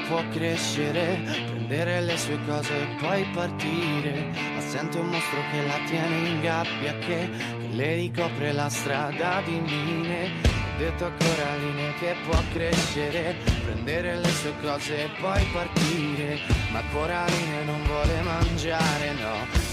può 0.09 0.23
crescere, 0.29 1.19
prendere 1.23 2.01
le 2.01 2.17
sue 2.17 2.39
cose 2.47 2.73
e 2.73 2.87
poi 2.99 3.23
partire. 3.31 4.31
Ma 4.55 4.59
sente 4.59 4.97
un 4.97 5.07
mostro 5.07 5.39
che 5.51 5.61
la 5.61 5.77
tiene 5.85 6.27
in 6.27 6.41
gabbia, 6.41 6.97
che, 6.97 7.29
che 7.29 7.75
le 7.75 7.95
ricopre 7.95 8.51
la 8.51 8.69
strada 8.69 9.41
di 9.45 9.59
mine. 9.59 10.31
Ho 10.43 10.77
detto 10.79 11.05
a 11.05 11.11
Coraline 11.11 11.93
che 11.99 12.15
può 12.25 12.41
crescere, 12.51 13.35
prendere 13.63 14.17
le 14.17 14.29
sue 14.29 14.53
cose 14.61 15.03
e 15.03 15.09
poi 15.21 15.45
partire. 15.53 16.39
Ma 16.71 16.81
Coraline 16.91 17.63
non 17.65 17.83
vuole 17.83 18.21
mangiare, 18.21 19.13
no. 19.13 19.68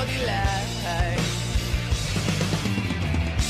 Dentro 0.00 0.04
di 0.04 0.24
lei. 0.24 1.18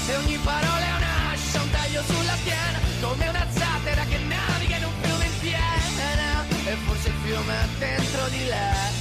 E 0.08 0.16
ogni 0.16 0.38
parola 0.42 0.84
è 0.84 0.96
un'ascia, 0.96 1.62
un 1.62 1.70
taglio 1.70 2.02
sulla 2.02 2.36
schiena, 2.36 2.78
come 3.00 3.28
una 3.28 3.46
zattera 3.50 4.04
che 4.04 4.18
naviga 4.18 4.76
in 4.76 4.84
un 4.84 4.92
fiume 5.00 5.24
in 5.24 5.38
piena. 5.40 6.44
E 6.64 6.74
forse 6.86 7.08
il 7.08 7.14
fiume 7.22 7.54
è 7.54 7.66
dentro 7.78 8.28
di 8.28 8.44
lei, 8.46 8.99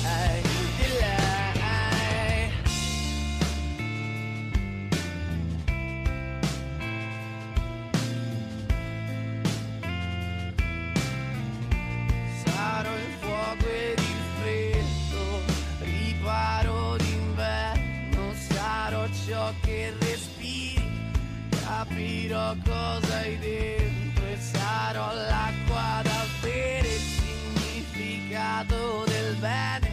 capirò 21.99 22.55
cosa 22.63 23.17
hai 23.17 23.37
dentro 23.39 24.25
e 24.25 24.37
sarò 24.37 25.13
l'acqua 25.13 25.99
da 26.01 26.25
bere, 26.41 26.87
il 26.87 26.99
significato 26.99 29.03
del 29.05 29.35
bene, 29.35 29.91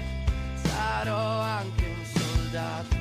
sarò 0.55 1.41
anche 1.41 1.85
un 1.85 2.05
soldato 2.05 2.96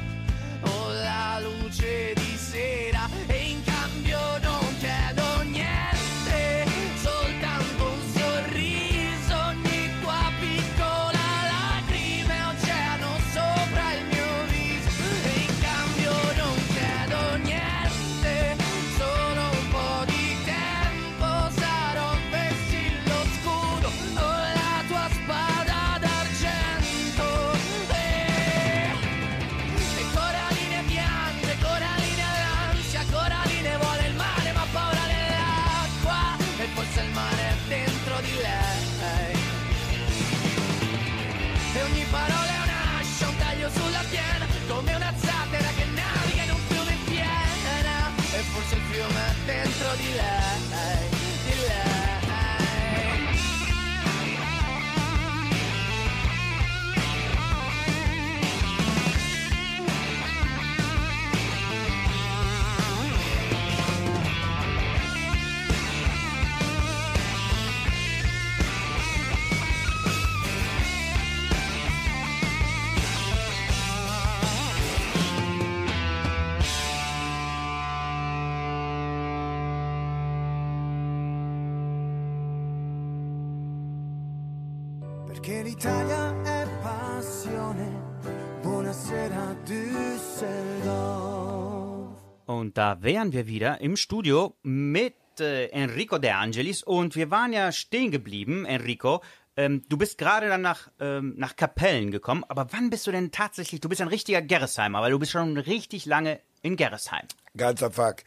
da 92.85 93.01
wären 93.01 93.33
wir 93.33 93.47
wieder 93.47 93.81
im 93.81 93.95
Studio 93.95 94.53
mit 94.61 95.15
äh, 95.39 95.69
Enrico 95.69 96.19
De 96.19 96.29
Angelis 96.29 96.83
und 96.83 97.15
wir 97.15 97.31
waren 97.31 97.51
ja 97.51 97.71
stehen 97.71 98.11
geblieben, 98.11 98.63
Enrico. 98.63 99.23
Ähm, 99.57 99.81
du 99.89 99.97
bist 99.97 100.19
gerade 100.19 100.49
dann 100.49 100.61
nach, 100.61 100.91
ähm, 100.99 101.33
nach 101.35 101.55
Kapellen 101.55 102.11
gekommen, 102.11 102.43
aber 102.47 102.67
wann 102.73 102.91
bist 102.91 103.07
du 103.07 103.11
denn 103.11 103.31
tatsächlich, 103.31 103.81
du 103.81 103.89
bist 103.89 104.01
ein 104.01 104.07
richtiger 104.07 104.43
Gerresheimer, 104.43 105.01
weil 105.01 105.09
du 105.09 105.17
bist 105.17 105.31
schon 105.31 105.57
richtig 105.57 106.05
lange 106.05 106.41
in 106.61 106.75
Gerresheim. 106.75 107.25
Ganz 107.57 107.81
einfach. 107.81 108.17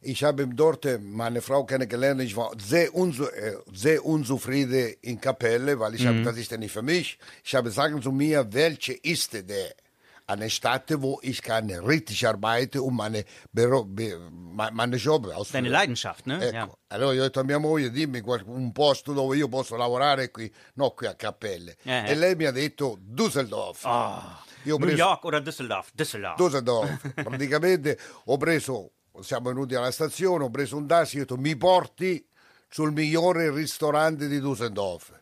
Ich 0.00 0.24
habe 0.24 0.48
dort 0.48 0.86
äh, 0.86 0.98
meine 0.98 1.42
Frau 1.42 1.64
kennengelernt. 1.64 2.22
Ich 2.22 2.34
war 2.34 2.52
sehr, 2.58 2.94
unzu 2.94 3.24
äh, 3.28 3.56
sehr 3.74 4.06
unzufrieden 4.06 4.94
in 5.02 5.20
Kapelle, 5.20 5.78
weil 5.80 5.96
ich 5.96 6.06
habe, 6.06 6.22
das 6.22 6.38
ist 6.38 6.50
ja 6.50 6.56
nicht 6.56 6.72
für 6.72 6.80
mich. 6.82 7.18
Ich 7.44 7.54
habe 7.54 7.70
sagen 7.70 8.00
zu 8.00 8.10
mir, 8.10 8.46
welche 8.54 8.94
ist 8.94 9.34
der? 9.34 9.74
Eine 10.30 10.50
Stadt, 10.50 10.92
wo 11.00 11.20
ich 11.22 11.40
kann 11.40 11.70
richtig 11.70 12.26
arbeiten 12.26 12.80
und 12.80 12.94
meine, 12.94 13.24
Büro, 13.50 13.88
meine 13.88 14.96
Job 14.96 15.24
ausführen. 15.24 15.64
Deine 15.64 15.68
Leidenschaft, 15.70 16.26
ne? 16.26 16.38
Ecco, 16.44 16.54
Ja. 16.54 16.68
allora 16.88 17.14
io 17.14 17.20
ho 17.22 17.24
detto 17.24 17.40
a 17.40 17.44
mia 17.44 17.56
moglie, 17.56 17.90
dimmi 17.90 18.22
un 18.44 18.70
posto 18.72 19.14
dove 19.14 19.38
io 19.38 19.48
posso 19.48 19.74
lavorare 19.76 20.30
qui, 20.30 20.52
no 20.74 20.90
qui 20.90 21.06
a 21.06 21.14
Cappelle. 21.14 21.78
Eh, 21.82 21.90
eh. 21.92 22.10
E 22.10 22.14
lei 22.14 22.34
mi 22.36 22.44
ha 22.44 22.50
detto 22.50 22.98
Düsseldorf. 23.00 23.84
Io 24.64 24.74
ho 24.74 24.78
New 24.78 24.88
York 24.90 25.24
oder 25.24 25.40
Düsseldorf? 25.40 25.92
Düsseldorf. 25.94 26.36
Düsseldorf. 26.36 27.14
Praticamente 27.24 27.98
ho 28.26 28.36
preso, 28.36 28.90
siamo 29.20 29.48
venuti 29.48 29.76
alla 29.76 29.90
stazione, 29.90 30.44
ho 30.44 30.50
preso 30.50 30.76
un 30.76 30.86
taxi 30.86 31.16
ho 31.16 31.20
detto 31.20 31.38
mi 31.38 31.56
porti 31.56 32.22
sul 32.68 32.92
migliore 32.92 33.50
ristorante 33.50 34.28
di 34.28 34.40
Düsseldorf. 34.40 35.17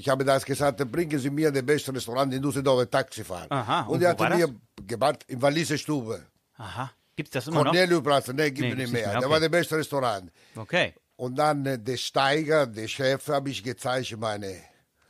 Ich 0.00 0.08
habe 0.08 0.24
das 0.24 0.44
gesagt, 0.44 0.78
bringen 0.92 1.18
Sie 1.18 1.28
mir 1.28 1.50
den 1.50 1.66
besten 1.66 1.90
Restaurant 1.92 2.32
in 2.32 2.40
Düsseldorf, 2.40 2.86
Taxifahren. 2.88 3.50
Aha, 3.50 3.80
und 3.82 3.96
und 3.96 4.02
er 4.02 4.14
das? 4.14 4.38
mir 4.38 4.54
gebracht 4.86 5.24
in 5.26 5.42
Walliser 5.42 5.76
Stube. 5.76 6.24
Aha. 6.56 6.92
Gibt's 7.16 7.32
das 7.32 7.48
immer 7.48 7.64
Corneliuplatz, 7.64 8.28
ne, 8.28 8.52
gibt 8.52 8.60
Nee, 8.60 8.70
es 8.70 8.76
nicht 8.78 8.92
mehr. 8.92 9.08
okay. 9.18 9.28
war 9.28 9.40
der 9.40 9.48
beste 9.48 9.76
Restaurant. 9.76 10.30
noch? 10.54 10.62
Okay. 10.62 10.94
Und 11.16 11.36
dann 11.36 11.66
äh, 11.66 11.76
der 11.80 11.96
Steiger, 11.96 12.64
der 12.66 12.86
Chef, 12.86 13.26
habe 13.26 13.50
ich 13.50 13.60
gezeigt, 13.64 14.16
meine, 14.16 14.54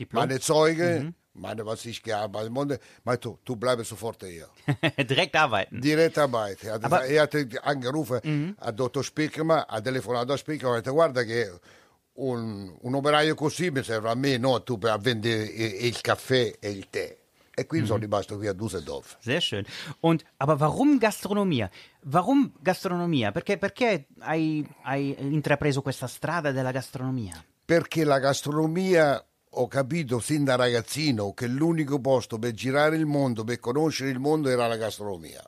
Diplom? 0.00 0.22
meine 0.22 0.40
Zeuge, 0.40 1.12
meine, 1.34 1.66
was 1.66 1.84
ich 1.84 2.02
gearbeitet 2.02 2.50
habe. 2.56 2.80
Meinte, 3.04 3.38
du 3.44 3.56
bleibst 3.56 3.90
sofort 3.90 4.24
hier. 4.24 4.48
Direkt 5.04 5.36
arbeiten. 5.36 5.82
Direttamente. 5.82 6.70
Ha- 6.72 6.80
Aber- 6.82 7.06
e 7.06 7.20
ha 7.20 7.28
angerufen 7.62 8.56
a 8.58 8.72
dottor 8.72 9.04
Spickman, 9.04 9.64
ha 9.68 9.80
telefonato 9.82 10.32
a 10.32 10.38
Spickman 10.38 10.72
e 10.72 10.76
ha 10.76 10.80
detto 10.80 10.94
guarda 10.94 11.22
che 11.24 11.50
un, 12.18 12.76
un 12.80 12.94
operaio 12.94 13.34
così 13.34 13.70
mi 13.70 13.82
serve 13.82 14.10
a 14.10 14.14
me, 14.14 14.38
no 14.38 14.62
tu 14.62 14.78
per 14.78 14.98
vendere 14.98 15.42
il, 15.44 15.86
il 15.86 16.00
caffè 16.00 16.56
e 16.58 16.70
il 16.70 16.88
tè. 16.90 17.16
E 17.54 17.66
quindi 17.66 17.88
sono 17.88 17.98
rimasto 17.98 18.36
qui 18.36 18.46
a 18.46 18.52
Düsseldorf. 18.52 19.16
Sehr 19.18 19.40
schön. 19.40 19.64
Und 20.00 20.22
aber 20.36 20.56
warum 20.60 20.98
gastronomia? 20.98 21.68
Warum 22.04 22.52
gastronomia? 22.60 23.32
Perché, 23.32 23.58
perché 23.58 24.06
hai, 24.20 24.64
hai 24.82 25.16
intrapreso 25.18 25.82
questa 25.82 26.06
strada 26.06 26.52
della 26.52 26.70
gastronomia? 26.70 27.34
Perché 27.64 28.04
la 28.04 28.20
gastronomia 28.20 29.27
ho 29.60 29.66
capito 29.66 30.20
sin 30.20 30.44
da 30.44 30.54
ragazzino 30.54 31.32
che 31.32 31.46
l'unico 31.48 32.00
posto 32.00 32.38
per 32.38 32.52
girare 32.52 32.96
il 32.96 33.06
mondo, 33.06 33.42
per 33.44 33.58
conoscere 33.58 34.10
il 34.10 34.18
mondo 34.20 34.48
era 34.48 34.68
la 34.68 34.76
gastronomia. 34.76 35.42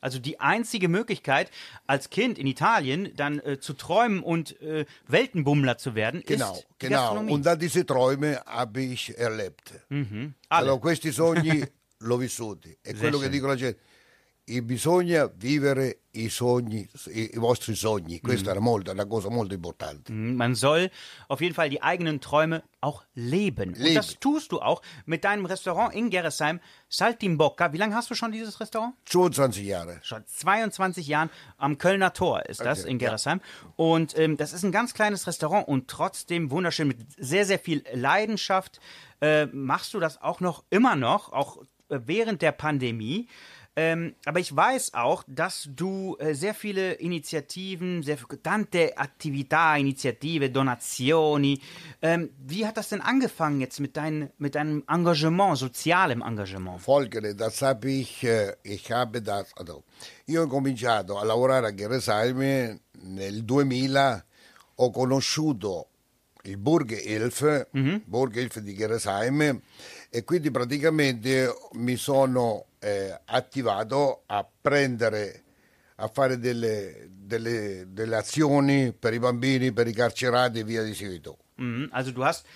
Also 0.00 0.18
die 0.18 0.36
einzige 0.40 0.88
Möglichkeit, 0.88 1.50
als 1.86 2.08
Kind 2.08 2.36
in 2.38 2.46
Italien 2.46 3.12
dann 3.14 3.38
äh, 3.40 3.58
zu 3.60 3.74
träumen 3.74 4.22
und 4.22 4.60
äh, 4.60 4.84
Weltenbummler 5.06 5.78
zu 5.78 5.94
werden, 5.94 6.22
Genau, 6.26 6.52
ist 6.54 6.66
die 6.80 6.86
genau. 6.86 6.98
Gastronomie. 6.98 7.32
Und 7.32 7.46
da 7.46 7.54
diese 7.54 7.84
Träume 7.86 8.40
habe 8.44 8.80
ich 8.82 9.16
erlebt. 9.16 9.72
Alle. 9.88 10.32
Allora, 10.48 10.78
questi 10.80 11.12
sogni 11.12 11.62
l'ho 12.00 12.16
vissuti. 12.18 12.76
È 12.82 12.92
quello 12.94 13.18
che 13.18 13.26
schön. 13.26 13.30
dico 13.30 13.46
alla 13.46 13.56
gente. 13.56 13.78
Bisogna 14.46 15.26
vivere 15.38 16.00
i 16.10 16.28
sogni, 16.28 16.86
i, 17.06 17.30
vostri 17.36 17.74
sogni. 17.74 18.20
Questa 18.20 18.50
era 18.50 18.60
molto, 18.60 18.90
una 18.90 19.06
cosa 19.06 19.30
molto 19.30 19.54
importante. 19.54 20.12
Mhm, 20.12 20.36
Man 20.36 20.54
soll 20.54 20.90
auf 21.28 21.40
jeden 21.40 21.54
Fall 21.54 21.70
die 21.70 21.80
eigenen 21.82 22.20
Träume 22.20 22.62
auch 22.82 23.04
leben. 23.14 23.70
Und 23.70 23.78
Leben. 23.78 23.94
das 23.94 24.18
tust 24.20 24.52
du 24.52 24.60
auch 24.60 24.82
mit 25.06 25.24
deinem 25.24 25.46
Restaurant 25.46 25.94
in 25.94 26.10
Gerresheim, 26.10 26.60
Saltimbocca. 26.90 27.72
Wie 27.72 27.78
lange 27.78 27.94
hast 27.94 28.10
du 28.10 28.14
schon 28.14 28.32
dieses 28.32 28.60
Restaurant? 28.60 28.94
22 29.06 29.64
Jahre. 29.64 29.98
Schon 30.02 30.22
22 30.26 31.06
Jahren 31.06 31.30
am 31.56 31.78
Kölner 31.78 32.12
Tor 32.12 32.44
ist 32.44 32.60
das 32.60 32.80
Okay, 32.82 32.90
in 32.90 32.98
ja. 32.98 33.08
Gerresheim. 33.08 33.40
Und 33.76 34.16
ähm, 34.18 34.36
das 34.36 34.52
ist 34.52 34.62
ein 34.62 34.72
ganz 34.72 34.92
kleines 34.92 35.26
Restaurant 35.26 35.66
und 35.66 35.88
trotzdem 35.88 36.50
wunderschön 36.50 36.88
mit 36.88 36.98
sehr, 37.16 37.46
sehr 37.46 37.58
viel 37.58 37.82
Leidenschaft. 37.94 38.78
Äh, 39.22 39.46
machst 39.46 39.94
du 39.94 40.00
das 40.00 40.20
auch 40.20 40.40
noch 40.40 40.64
immer 40.68 40.96
noch, 40.96 41.32
auch 41.32 41.62
äh, 41.88 41.98
während 42.04 42.42
der 42.42 42.52
Pandemie? 42.52 43.26
Ähm, 43.76 44.14
aber 44.24 44.38
ich 44.38 44.54
weiß 44.54 44.94
auch, 44.94 45.24
dass 45.26 45.68
du 45.74 46.16
äh, 46.20 46.34
sehr 46.34 46.54
viele 46.54 46.92
Initiativen, 46.92 48.04
sehr 48.04 48.18
tante 48.40 48.96
attività, 48.96 49.76
Initiative, 49.76 50.48
Donazioni. 50.50 51.60
Ähm, 52.00 52.30
wie 52.38 52.66
hat 52.66 52.76
das 52.76 52.90
denn 52.90 53.00
angefangen 53.00 53.60
jetzt 53.60 53.80
mit, 53.80 53.96
dein, 53.96 54.30
mit 54.38 54.54
deinem 54.54 54.84
Engagement, 54.88 55.58
sozialem 55.58 56.22
Engagement? 56.22 56.80
Folgende, 56.80 57.34
das 57.34 57.62
habe 57.62 57.90
ich, 57.90 58.22
eh, 58.22 58.52
ich 58.62 58.92
habe 58.92 59.20
das, 59.20 59.52
also, 59.56 59.82
io 60.26 60.42
ho 60.42 60.46
cominciato 60.46 61.18
a 61.18 61.24
lavorare 61.24 61.66
a 61.66 61.70
Geresheim 61.70 62.78
nel 62.92 63.44
2000, 63.44 64.24
ho 64.76 64.90
conosciuto 64.92 65.88
il 66.44 66.58
Burghilfe, 66.58 67.68
Burghilfe 68.04 68.62
di 68.62 68.74
Geresheim 68.74 69.60
e 70.14 70.22
quindi 70.22 70.52
praticamente 70.52 71.52
mi 71.72 71.96
sono 71.96 72.66
eh, 72.78 73.18
attivato 73.24 74.22
a 74.26 74.46
prendere, 74.60 75.42
a 75.96 76.06
fare 76.06 76.38
delle, 76.38 77.08
delle- 77.10 77.86
delle 77.88 78.14
azioni 78.14 78.92
per 78.92 79.12
i 79.12 79.18
bambini, 79.18 79.72
per 79.72 79.88
i 79.88 79.92
carcerati 79.92 80.60
e 80.60 80.62
via 80.64 80.84
di 80.84 80.94
seguito. 80.94 81.38
Mhm. 81.56 81.88
Also 81.90 82.12
du 82.12 82.22
hast 82.22 82.46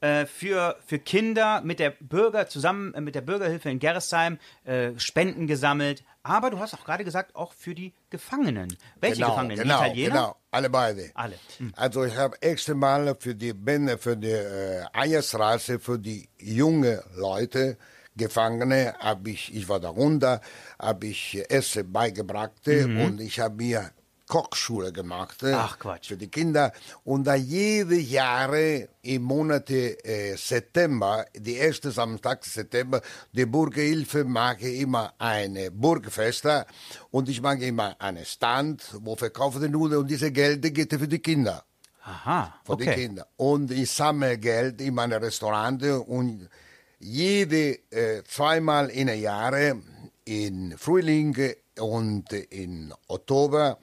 äh, 0.00 0.26
für, 0.26 0.76
für 0.86 0.98
Kinder 0.98 1.60
mit 1.62 1.78
der 1.80 1.90
Bürger 1.90 2.48
zusammen 2.48 2.94
äh, 2.94 3.00
mit 3.00 3.14
der 3.14 3.20
Bürgerhilfe 3.20 3.70
in 3.70 3.78
Gerresheim 3.78 4.38
äh, 4.64 4.92
Spenden 4.96 5.46
gesammelt, 5.46 6.04
aber 6.22 6.50
du 6.50 6.58
hast 6.58 6.74
auch 6.74 6.84
gerade 6.84 7.04
gesagt, 7.04 7.34
auch 7.34 7.52
für 7.52 7.74
die 7.74 7.92
Gefangenen. 8.10 8.76
Welche 9.00 9.16
genau, 9.16 9.30
Gefangenen? 9.30 9.58
genau, 9.62 9.84
Italiener? 9.84 10.10
genau, 10.10 10.36
alle 10.50 10.70
beide. 10.70 11.10
Alle. 11.14 11.34
Hm. 11.58 11.72
Also 11.76 12.04
ich 12.04 12.16
habe 12.16 12.40
extra 12.42 12.74
mal 12.74 13.16
für 13.18 13.34
die 13.34 13.52
Bände, 13.52 13.98
für 13.98 14.16
die 14.16 14.28
äh, 14.28 14.84
Eierstraße, 14.92 15.78
für 15.78 15.98
die 15.98 16.28
junge 16.38 17.02
Leute, 17.16 17.76
Gefangene, 18.16 18.94
habe 18.98 19.30
ich, 19.30 19.54
ich 19.54 19.68
war 19.68 19.80
darunter, 19.80 20.40
habe 20.78 21.06
ich 21.06 21.42
Essen 21.48 21.90
beigebracht 21.92 22.52
Mhm. 22.66 23.00
und 23.00 23.20
ich 23.20 23.40
habe 23.40 23.54
mir 23.56 23.90
Kochschule 24.28 24.92
gemacht 24.92 25.42
äh, 25.42 25.52
Ach, 25.52 25.78
Quatsch. 25.78 26.08
für 26.08 26.16
die 26.16 26.28
Kinder 26.28 26.72
und 27.04 27.24
da 27.26 27.34
jede 27.34 27.96
Jahre 27.96 28.88
im 29.02 29.22
Monate 29.22 30.04
äh, 30.04 30.36
September, 30.36 31.24
die 31.34 31.54
erste 31.54 31.90
Samstag 31.90 32.44
September, 32.44 33.00
die 33.32 33.46
Burgerhilfe 33.46 34.24
mache 34.24 34.68
immer 34.68 35.14
eine 35.18 35.70
Burgfeste 35.70 36.66
und 37.10 37.28
ich 37.28 37.40
mache 37.40 37.64
immer 37.64 37.96
einen 38.00 38.24
Stand, 38.24 38.82
wo 39.00 39.16
verkaufe 39.16 39.58
die 39.60 39.68
Nudeln 39.68 40.02
und 40.02 40.10
diese 40.10 40.30
Geld 40.30 40.62
geht 40.74 40.92
für 40.92 41.08
die 41.08 41.18
Kinder 41.18 41.64
Aha, 42.08 42.54
für 42.64 42.76
die 42.76 42.88
okay. 42.88 42.94
Kinder. 42.94 43.26
Und 43.36 43.70
ich 43.70 43.90
sammle 43.90 44.38
Geld 44.38 44.80
in 44.80 44.94
meinem 44.94 45.22
Restaurant 45.22 45.82
und 45.82 46.48
jede 46.98 47.78
äh, 47.90 48.22
zweimal 48.24 48.88
in 48.88 49.10
einem 49.10 49.20
Jahr, 49.20 49.54
in 50.24 50.74
Frühling 50.78 51.36
und 51.78 52.32
in 52.32 52.94
Oktober, 53.08 53.78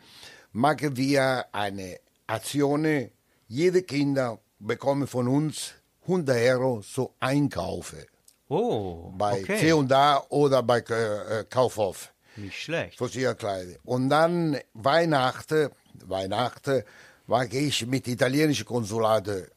machen 0.55 0.95
wir 0.95 1.45
eine 1.51 1.99
Aktion. 2.27 3.09
Jede 3.47 3.83
Kinder 3.83 4.39
bekommen 4.57 5.05
von 5.05 5.27
uns 5.27 5.73
100 6.03 6.37
Euro 6.37 6.81
so 6.81 7.13
Einkaufe 7.19 8.07
Oh, 8.47 9.11
bei 9.17 9.41
okay. 9.41 9.57
C&A 9.57 10.23
oder 10.29 10.61
bei 10.63 10.77
äh, 10.79 11.43
Kaufhof 11.49 12.13
Nicht 12.35 12.61
schlecht. 12.61 12.97
Kleider. 13.37 13.75
Und 13.83 14.09
dann 14.09 14.57
Weihnachten, 14.73 15.69
Weihnachten 16.05 16.83
war 17.27 17.51
ich 17.51 17.85
mit 17.87 18.07
italienischen 18.07 18.65
Konsulate 18.65 19.49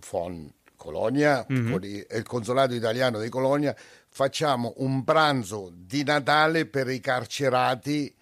von 0.00 0.52
Colonia, 0.76 1.44
con 1.44 1.82
il 1.84 2.06
il 2.10 2.24
consolato 2.24 2.74
italiano 2.74 3.20
di 3.20 3.30
Colonia, 3.30 3.74
facciamo 4.10 4.74
un 4.78 5.04
pranzo 5.04 5.70
di 5.72 6.02
Natale 6.02 6.66
per 6.66 6.88
i 6.90 7.00
carcerati, 7.00 8.14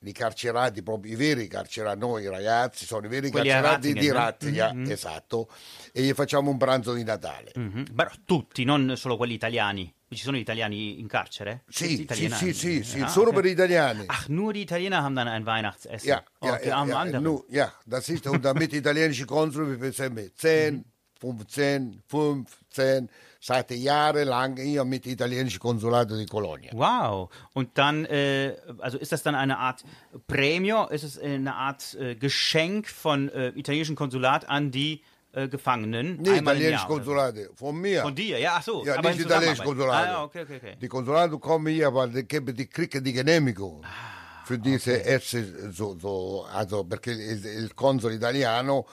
i 0.00 0.12
carcerati 0.12 0.82
proprio 0.82 1.12
i 1.12 1.16
veri 1.16 1.48
carcerati, 1.48 1.98
noi 1.98 2.28
ragazzi 2.28 2.84
sono 2.84 3.06
i 3.06 3.08
veri 3.08 3.30
Quelli 3.30 3.48
carcerati 3.48 3.92
di 3.92 4.10
Ratzinger, 4.10 4.70
Razzia, 4.70 4.92
esatto, 4.92 5.48
e 5.92 6.02
gli 6.02 6.12
facciamo 6.12 6.50
un 6.50 6.58
pranzo 6.58 6.92
di 6.92 7.02
Natale. 7.02 7.52
Mhm. 7.54 7.94
Però 7.94 8.10
tutti, 8.24 8.64
non 8.64 8.94
solo 8.96 9.16
quelli 9.16 9.34
italiani. 9.34 9.92
Ci 10.08 10.22
sono 10.22 10.36
italiani 10.36 11.00
in 11.00 11.08
carcere? 11.08 11.64
Sì, 11.68 12.06
sì, 12.08 12.30
sì, 12.30 12.52
sì, 12.52 12.84
sì, 12.84 13.00
Ah, 13.00 13.08
solo 13.08 13.30
okay. 13.30 13.40
per 13.40 13.50
gli 13.50 13.52
italiani. 13.52 14.04
Ach, 14.06 14.28
nur 14.28 14.52
die 14.52 14.62
Italiener 14.62 15.02
haben 15.02 15.16
dann 15.16 15.26
ein 15.26 15.44
Weihnachtsessen. 15.44 16.06
Ja, 16.08 16.22
ja, 16.42 16.52
okay, 16.52 16.68
ja, 16.68 16.84
ja, 16.86 16.98
andere. 16.98 17.20
nu, 17.20 17.44
ja, 17.48 17.72
das 17.84 18.08
ist, 18.08 18.24
und 18.28 18.44
damit 18.44 18.70
die 18.70 18.76
italienischen 18.76 19.26
Konsul, 19.26 19.80
wir 19.80 19.92
sind 19.92 20.14
10, 20.36 20.84
15, 21.18 22.02
15, 22.06 23.08
seit 23.46 23.70
jahrelang 23.70 24.56
hier 24.56 24.84
mit 24.84 25.06
italienischen 25.06 25.60
Konsulaten 25.60 26.18
di 26.18 26.26
Colonia. 26.26 26.72
Wow. 26.74 27.30
Und 27.54 27.78
dann, 27.78 28.04
äh, 28.06 28.56
also 28.80 28.98
ist 28.98 29.12
das 29.12 29.22
dann 29.22 29.36
eine 29.36 29.58
Art 29.58 29.84
Premio? 30.26 30.86
Ist 30.86 31.04
es 31.04 31.18
eine 31.18 31.54
Art 31.54 31.94
äh, 31.94 32.16
Geschenk 32.16 32.88
von 32.88 33.28
äh, 33.28 33.48
italienischen 33.50 33.94
Konsulat 33.94 34.48
an 34.48 34.72
die 34.72 35.02
äh, 35.32 35.46
Gefangenen? 35.48 36.16
Nicht 36.16 36.32
Einmal 36.32 36.56
im 36.56 36.62
italienische 36.62 36.70
Jahr, 36.72 36.90
oder 36.90 37.04
so? 37.04 37.12
Konsulate, 37.12 37.50
von 37.54 37.80
mir. 37.80 38.02
Von 38.02 38.14
dir, 38.16 38.38
ja, 38.40 38.54
ach 38.56 38.62
so. 38.64 38.84
Ja, 38.84 38.98
aber 38.98 39.10
nicht 39.10 39.20
in 39.20 39.26
italienische 39.26 39.62
Zusammenarbeit. 39.62 40.02
Konsulate. 40.02 40.16
Ah, 40.16 40.24
okay, 40.24 40.42
okay, 40.42 40.56
okay. 40.56 40.76
Die 40.82 40.88
Konsulate 40.88 41.38
kommen 41.38 41.72
hier, 41.72 41.94
weil 41.94 42.10
die, 42.10 42.26
die 42.26 42.66
kriegen 42.66 43.04
die 43.04 43.12
Genehmigung 43.12 43.84
Ah, 43.84 44.44
für 44.44 44.58
diese 44.58 44.92
Ärzte, 44.92 45.70
so, 45.72 45.96
so, 46.00 46.46
also 46.52 46.84
perché 46.84 47.12
il, 47.12 47.44
il 47.44 47.74
console 47.74 48.14
italiano 48.14 48.86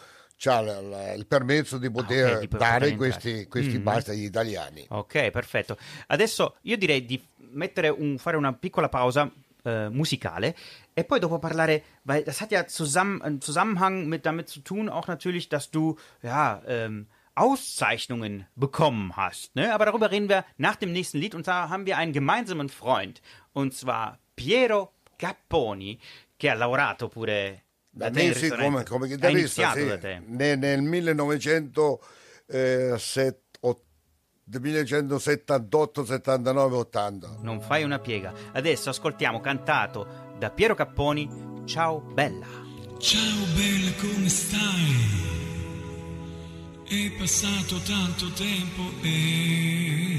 ha 0.50 0.60
il, 0.60 1.14
il 1.18 1.26
permesso 1.28 1.78
di 1.78 1.90
poter 1.92 2.26
Ah, 2.26 2.34
ok, 2.36 2.40
di 2.40 2.48
dare 2.58 2.96
questi, 2.96 3.48
questi 3.48 3.78
Mm. 3.80 3.84
basta 3.84 4.12
agli 4.12 4.24
italiani. 4.26 4.86
Ok, 4.90 5.30
perfetto. 5.32 5.78
Adesso 6.08 6.58
io 6.64 6.78
direi 6.78 7.06
di 7.06 7.22
mettere 7.52 7.90
un, 7.90 8.18
fare 8.18 8.36
una 8.38 8.54
piccola 8.54 8.90
pausa 8.90 9.30
äh, 9.64 9.90
musikale 9.90 10.56
e 10.94 11.04
poi 11.06 11.20
dopo 11.20 11.40
parlare, 11.40 11.84
weil 12.04 12.24
das 12.24 12.42
hat 12.42 12.52
ja 12.52 12.66
zusammen, 12.68 13.22
einen 13.22 13.42
Zusammenhang 13.42 14.08
mit 14.08 14.26
damit 14.26 14.50
zu 14.50 14.62
tun, 14.62 14.90
auch 14.90 15.08
natürlich, 15.08 15.48
dass 15.50 15.70
du 15.72 15.98
ja 16.22 16.62
ähm, 16.68 17.08
Auszeichnungen 17.36 18.46
bekommen 18.56 19.16
hast. 19.16 19.56
Ne? 19.56 19.74
Aber 19.74 19.86
darüber 19.86 20.12
reden 20.12 20.30
wir 20.30 20.44
nach 20.58 20.76
dem 20.76 20.92
nächsten 20.92 21.18
Lied 21.18 21.34
und 21.34 21.48
da 21.48 21.70
haben 21.70 21.86
wir 21.86 21.98
einen 21.98 22.14
gemeinsamen 22.14 22.70
Freund 22.70 23.22
und 23.54 23.74
zwar 23.74 24.20
Piero 24.36 24.92
Capponi 25.18 25.98
che 26.38 26.50
ha 26.50 26.54
lavorato 26.56 27.08
pure 27.08 27.63
Da 27.96 28.10
te 28.10 28.22
in 28.24 28.30
me 28.30 28.34
sì, 28.34 28.50
come, 28.50 28.84
come 28.84 29.08
chitarrista, 29.08 29.72
sì. 29.74 29.86
da 29.86 29.98
te. 30.00 30.20
Ne- 30.26 30.56
nel 30.56 30.82
1900, 30.82 32.04
eh, 32.48 32.96
set- 32.98 33.58
ot- 33.60 33.84
1978, 34.46 36.04
79, 36.04 36.76
80. 36.76 37.38
Non 37.42 37.62
fai 37.62 37.84
una 37.84 38.00
piega. 38.00 38.34
Adesso 38.52 38.90
ascoltiamo 38.90 39.40
cantato 39.42 40.34
da 40.40 40.50
Piero 40.50 40.74
Capponi 40.74 41.52
Ciao 41.66 42.00
bella. 42.00 42.46
Ciao 42.98 43.46
bella, 43.56 43.92
come 44.00 44.28
stai? 44.28 45.32
È 46.84 47.12
passato 47.18 47.78
tanto 47.80 48.30
tempo 48.34 48.82
e 49.02 50.18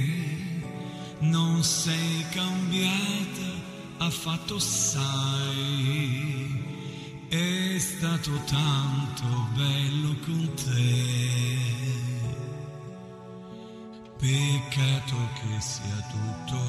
non 1.21 1.63
sei 1.63 2.25
cambiata 2.31 3.63
affatto, 3.99 4.59
sai. 4.59 5.95
È 7.29 7.79
stato 7.79 8.31
tanto 8.45 9.25
bello 9.55 10.15
con 10.25 10.55
te. 10.55 11.59
Peccato 14.19 15.17
che 15.35 15.61
sia 15.61 16.07
tutto 16.11 16.61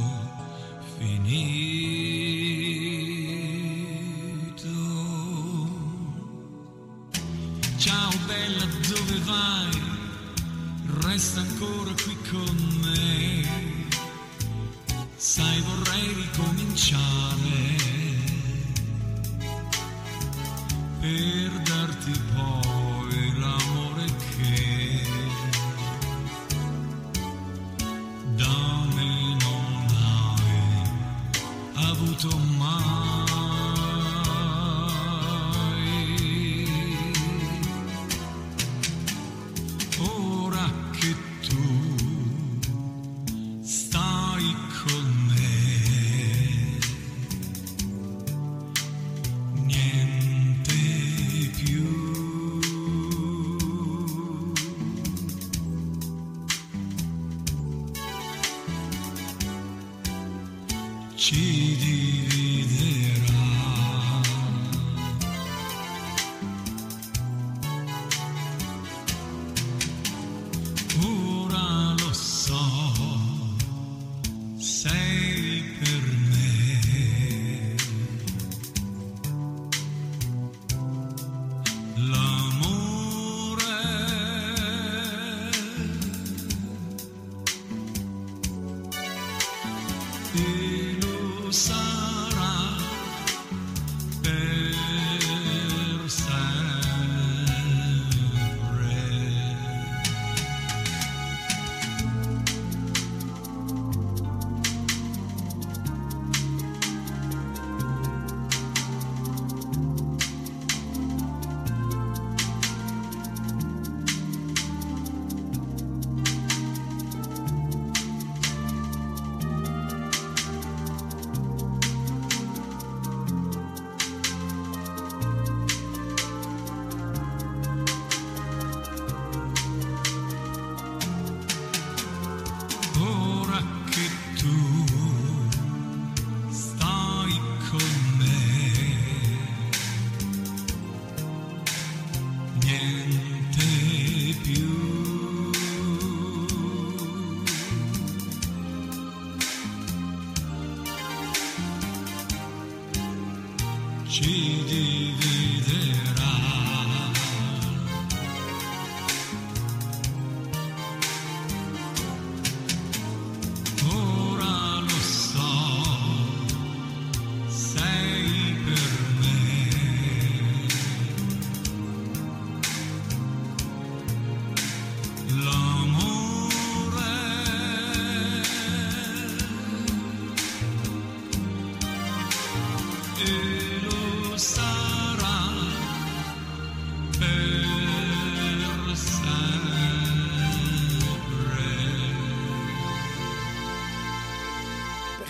finito. 0.98 1.46
Ciao 7.78 8.12
bella, 8.26 8.66
dove 8.66 9.20
vai? 9.26 9.82
Resta 11.04 11.42
ancora 11.42 11.94
qui 12.04 12.18
con 12.30 12.80
me. 12.84 13.44
Sai, 15.16 15.62
vorrei 15.62 16.14
ricominciare 16.14 18.05
per 21.06 21.52
darti 21.62 22.20
poi 22.34 22.75
sun. 91.56 91.95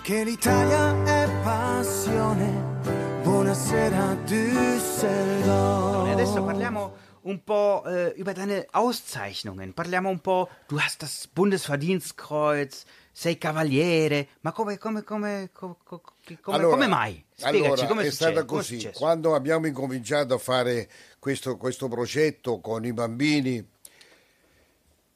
Perché 0.05 0.23
l'Italia 0.23 1.03
è 1.03 1.27
passione. 1.41 3.23
Buonasera 3.23 4.13
Düsseldorf. 4.23 6.07
E 6.07 6.11
adesso 6.11 6.43
parliamo 6.43 6.93
un 7.21 7.43
po' 7.43 7.81
äh, 7.87 8.13
über 8.15 8.35
deine 8.35 8.67
Auszeichnungen. 8.69 9.73
Parliamo 9.73 10.09
un 10.09 10.19
po'. 10.19 10.47
Du 10.67 10.77
hast 10.77 11.01
das 11.01 11.27
Bundesverdienstkreuz, 11.33 12.83
sei 13.11 13.39
Cavaliere. 13.39 14.27
Ma 14.41 14.51
come, 14.51 14.77
come, 14.77 15.03
come, 15.03 15.49
co- 15.51 15.77
co- 15.83 16.03
come, 16.39 16.63
come 16.63 16.85
mai? 16.85 17.25
Spiegaci, 17.33 17.65
allora, 17.65 17.87
come 17.87 18.01
è 18.03 18.11
succede? 18.11 18.31
stata 18.31 18.45
Come 18.45 18.59
è 18.59 18.63
così. 18.63 18.79
successo? 18.79 18.99
Quando 18.99 19.33
abbiamo 19.33 19.65
incominciato 19.65 20.35
a 20.35 20.37
fare 20.37 20.87
questo, 21.17 21.57
questo 21.57 21.87
progetto 21.87 22.59
con 22.59 22.85
i 22.85 22.93
bambini, 22.93 23.67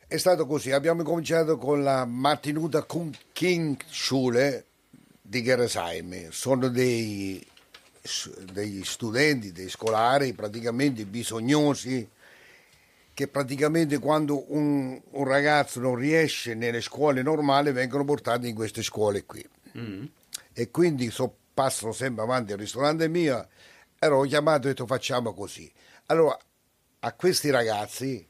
è 0.08 0.18
stato 0.18 0.48
così. 0.48 0.72
Abbiamo 0.72 1.02
incominciato 1.02 1.60
con 1.60 1.84
la 1.84 2.06
Martin 2.06 2.56
Luther 2.56 2.88
King 3.34 3.78
Schule 3.88 4.64
di 5.30 5.44
Geresheim. 5.44 6.32
Sono 6.32 6.70
dei, 6.70 7.46
degli 8.52 8.84
studenti, 8.84 9.52
dei 9.52 9.70
scolari 9.70 10.34
praticamente 10.34 11.06
bisognosi 11.06 12.10
che 13.14 13.28
praticamente 13.28 14.00
quando 14.00 14.52
un, 14.54 15.00
un 15.12 15.24
ragazzo 15.26 15.80
non 15.80 15.96
riesce 15.96 16.56
nelle 16.56 16.82
scuole 16.82 17.22
normali 17.22 17.72
vengono 17.72 18.06
portati 18.06 18.48
in 18.48 18.56
queste 18.56 18.82
scuole 18.82 19.26
qui. 19.26 19.48
E 20.54 20.72
quindi 20.72 21.12
so- 21.12 21.36
passano 21.54 21.92
sempre 21.92 22.24
avanti 22.24 22.54
al 22.54 22.58
ristorante 22.58 23.08
mio, 23.08 23.48
ero 24.00 24.22
chiamato 24.22 24.66
e 24.66 24.72
ho 24.72 24.74
detto 24.74 24.88
facciamo 24.88 25.34
così. 25.36 25.72
Allora 26.08 26.36
a 27.02 27.14
questi 27.14 27.52
ragazzi 27.52 28.28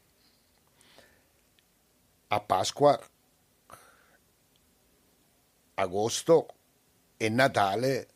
a 2.31 2.39
Pasqua, 2.41 2.99
agosto 5.75 6.53
e 7.21 7.27
Natale 7.27 8.08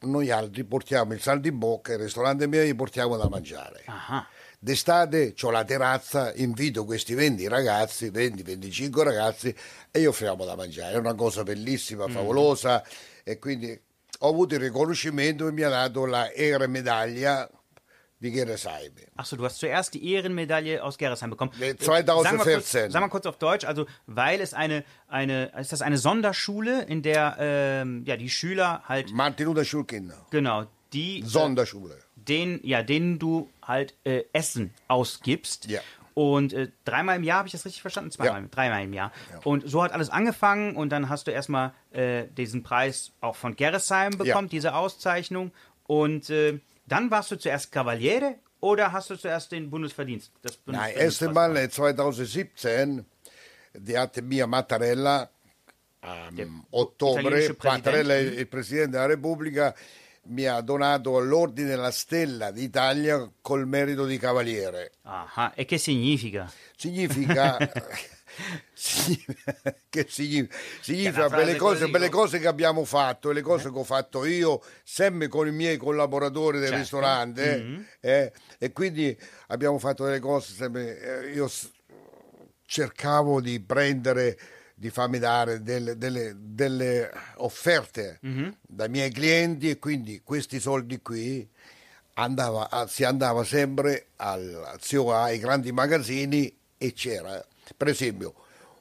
noi 0.00 0.30
altri 0.30 0.64
portiamo 0.64 1.12
il 1.12 1.20
saldo 1.20 1.46
in 1.46 1.58
bocca, 1.58 1.92
il 1.92 1.98
ristorante 1.98 2.46
mio 2.46 2.62
gli 2.62 2.74
portiamo 2.74 3.18
da 3.18 3.28
mangiare. 3.28 3.82
Aha. 3.84 4.26
D'estate 4.58 5.34
ho 5.42 5.50
la 5.50 5.64
terrazza, 5.64 6.32
invito 6.34 6.86
questi 6.86 7.12
20 7.12 7.48
ragazzi, 7.48 8.10
20-25 8.10 9.02
ragazzi 9.02 9.54
e 9.90 10.00
gli 10.00 10.06
offriamo 10.06 10.46
da 10.46 10.56
mangiare. 10.56 10.94
È 10.94 10.98
una 10.98 11.14
cosa 11.14 11.42
bellissima, 11.42 12.08
favolosa 12.08 12.82
e 13.22 13.38
quindi 13.38 13.78
ho 14.20 14.28
avuto 14.28 14.54
il 14.54 14.60
riconoscimento 14.60 15.46
e 15.46 15.52
mi 15.52 15.62
ha 15.62 15.68
dato 15.68 16.06
la 16.06 16.32
Ehrenmedaglia 16.32 17.48
di 18.20 18.30
Geresheim. 18.30 18.92
Achso, 19.16 19.36
du 19.36 19.44
hast 19.44 19.58
zuerst 19.58 19.94
die 19.94 20.12
Ehrenmedaille 20.12 20.82
aus 20.84 20.98
Gerresheim 20.98 21.30
bekommen. 21.30 21.52
Nee, 21.58 21.70
Äh, 21.70 21.76
Sag 21.78 22.06
mal, 22.06 22.06
2014. 22.06 22.80
kurz, 22.82 22.92
sag 22.92 23.00
mal 23.00 23.08
kurz 23.08 23.26
auf 23.26 23.38
Deutsch, 23.38 23.64
also 23.64 23.86
weil 24.06 24.40
es 24.40 24.52
eine, 24.54 24.84
eine 25.08 25.46
ist 25.58 25.72
das 25.72 25.80
eine 25.82 25.96
Sonderschule, 25.98 26.82
in 26.84 27.02
der 27.02 27.36
ähm, 27.40 28.02
ja, 28.04 28.16
die 28.16 28.28
Schüler 28.30 28.82
halt, 28.86 29.10
Martin 29.12 29.46
Luther 29.46 29.64
Schulkinder, 29.64 30.26
genau, 30.30 30.66
die 30.92 31.20
äh, 31.20 31.24
Sonderschule. 31.24 31.96
den, 32.16 32.60
ja, 32.62 32.82
denen 32.82 33.18
du 33.18 33.50
halt 33.62 33.94
äh, 34.04 34.24
Essen 34.32 34.74
ausgibst. 34.88 35.66
Ja. 35.70 35.80
Und 36.12 36.52
äh, 36.52 36.68
dreimal 36.84 37.16
im 37.16 37.22
Jahr, 37.22 37.38
habe 37.38 37.48
ich 37.48 37.52
das 37.52 37.64
richtig 37.64 37.80
verstanden? 37.80 38.10
Zweimal, 38.10 38.42
Ja. 38.42 38.48
dreimal 38.50 38.82
im 38.84 38.92
Jahr. 38.92 39.12
Und 39.44 39.66
so 39.70 39.82
hat 39.82 39.92
alles 39.92 40.10
angefangen 40.10 40.76
und 40.76 40.90
dann 40.90 41.08
hast 41.08 41.26
du 41.26 41.30
erstmal 41.30 41.72
äh, 41.92 42.24
diesen 42.36 42.62
Preis 42.62 43.12
auch 43.20 43.36
von 43.36 43.56
Gerresheim 43.56 44.10
bekommen, 44.18 44.48
Ja. 44.48 44.50
diese 44.50 44.74
Auszeichnung. 44.74 45.52
Und 45.84 46.28
äh, 46.28 46.58
dann 46.90 47.10
warst 47.10 47.30
du 47.30 47.36
zuerst 47.36 47.70
Kavaliere 47.72 48.36
oder 48.60 48.92
hast 48.92 49.10
du 49.10 49.16
zuerst 49.16 49.52
den 49.52 49.70
Bundesverdienst? 49.70 50.32
Das 50.42 50.58
Nein, 50.66 50.76
Bundesverdienst- 50.76 50.98
erste 50.98 51.28
Mal 51.30 51.56
äh, 51.56 51.68
2017, 51.68 53.04
die 53.74 53.96
hatte 53.98 54.22
mia 54.22 54.46
Mattarella 54.46 55.30
am 56.00 56.64
ottobre, 56.70 57.20
italienische 57.20 57.54
Präsident. 57.54 57.84
Mattarella, 57.84 58.18
il 58.18 58.38
il 58.38 58.46
Presidente 58.48 58.90
della 58.92 59.06
Repubblica, 59.06 59.74
mi 60.24 60.44
ha 60.46 60.60
donato 60.60 61.18
l'ordine 61.18 61.68
della 61.68 61.90
Stella 61.90 62.50
d'Italia 62.50 63.30
col 63.40 63.66
merito 63.66 64.06
di 64.06 64.18
cavaliere. 64.18 64.92
Aha, 65.02 65.52
e 65.54 65.64
che 65.64 65.78
significa? 65.78 66.50
Significa... 66.76 67.56
che 69.88 70.06
significa, 70.08 70.58
significa 70.80 71.10
Che 71.10 71.22
è 71.22 71.26
una 71.26 71.28
per, 71.28 71.38
le 71.38 71.44
frase 71.44 71.56
cose, 71.56 71.78
così, 71.80 71.90
per 71.90 72.00
le 72.00 72.08
no? 72.08 72.16
cose 72.16 72.38
che 72.38 72.46
abbiamo 72.46 72.84
fatto 72.84 73.30
e 73.30 73.34
le 73.34 73.40
cose 73.42 73.70
che 73.70 73.78
ho 73.78 73.84
fatto 73.84 74.24
io, 74.24 74.62
sempre 74.84 75.28
con 75.28 75.46
i 75.46 75.52
miei 75.52 75.76
collaboratori 75.76 76.58
del 76.58 76.68
Certo. 76.68 76.80
ristorante, 76.82 77.86
eh, 78.00 78.32
e 78.58 78.72
quindi 78.72 79.16
abbiamo 79.48 79.78
fatto 79.78 80.04
delle 80.04 80.20
cose 80.20 80.54
sempre. 80.54 81.28
eh, 81.28 81.32
io 81.32 81.50
cercavo 82.64 83.40
di 83.40 83.60
prendere, 83.60 84.38
di 84.74 84.90
farmi 84.90 85.18
dare 85.18 85.62
delle, 85.62 85.96
delle- 85.98 86.34
delle 86.38 87.10
offerte 87.36 88.18
dai 88.66 88.88
miei 88.88 89.10
clienti 89.10 89.68
e 89.68 89.78
quindi 89.78 90.22
questi 90.24 90.60
soldi 90.60 91.00
qui 91.02 91.46
andava, 92.14 92.86
si 92.88 93.04
andava 93.04 93.44
sempre 93.44 94.06
al, 94.16 94.76
ai 95.12 95.38
grandi 95.38 95.72
magazzini 95.72 96.56
e 96.78 96.92
c'era, 96.92 97.44
per 97.76 97.88
esempio, 97.88 98.34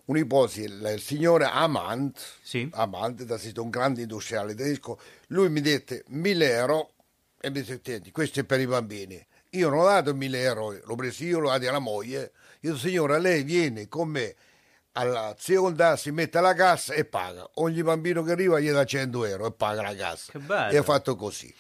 un'ipotesi, 0.05 0.61
il, 0.63 0.91
il 0.95 1.01
signore 1.01 1.45
Amant, 1.45 2.19
Sì. 2.41 2.67
Amant, 2.73 3.23
da 3.23 3.37
sito 3.37 3.61
un 3.61 3.69
grande 3.69 4.01
industriale 4.01 4.55
tedesco, 4.55 4.99
lui 5.27 5.49
mi 5.49 5.61
dette 5.61 6.03
1000 6.07 6.51
euro 6.51 6.91
e 7.39 7.49
mi 7.49 7.61
disse, 7.61 7.79
"Senti, 7.83 8.11
questo 8.11 8.39
è 8.39 8.43
per 8.43 8.59
i 8.59 8.67
bambini. 8.67 9.23
Io 9.51 9.69
non 9.69 9.79
ho 9.79 9.85
dato 9.85 10.13
1000 10.13 10.41
euro, 10.41 10.79
l'ho 10.83 10.95
preso 10.95 11.23
io, 11.23 11.39
l'ho 11.39 11.49
dato 11.49 11.67
alla 11.69 11.79
moglie. 11.79 12.31
Io 12.61 12.75
signora, 12.77 13.17
lei 13.17 13.43
viene 13.43 13.87
con 13.87 14.09
me 14.09 14.35
alla 14.93 15.35
seconda, 15.39 15.95
si 15.95 16.11
mette 16.11 16.37
alla 16.37 16.53
cassa 16.53 16.93
e 16.93 17.05
paga. 17.05 17.47
Ogni 17.55 17.81
bambino 17.83 18.21
che 18.23 18.31
arriva 18.31 18.59
gli 18.59 18.69
dà 18.69 18.83
100 18.85 19.25
euro 19.25 19.47
e 19.47 19.51
paga 19.51 19.81
la 19.81 19.95
cassa. 19.95 20.33
E 20.69 20.77
ho 20.77 20.83
fatto 20.83 21.15
così. 21.15 21.53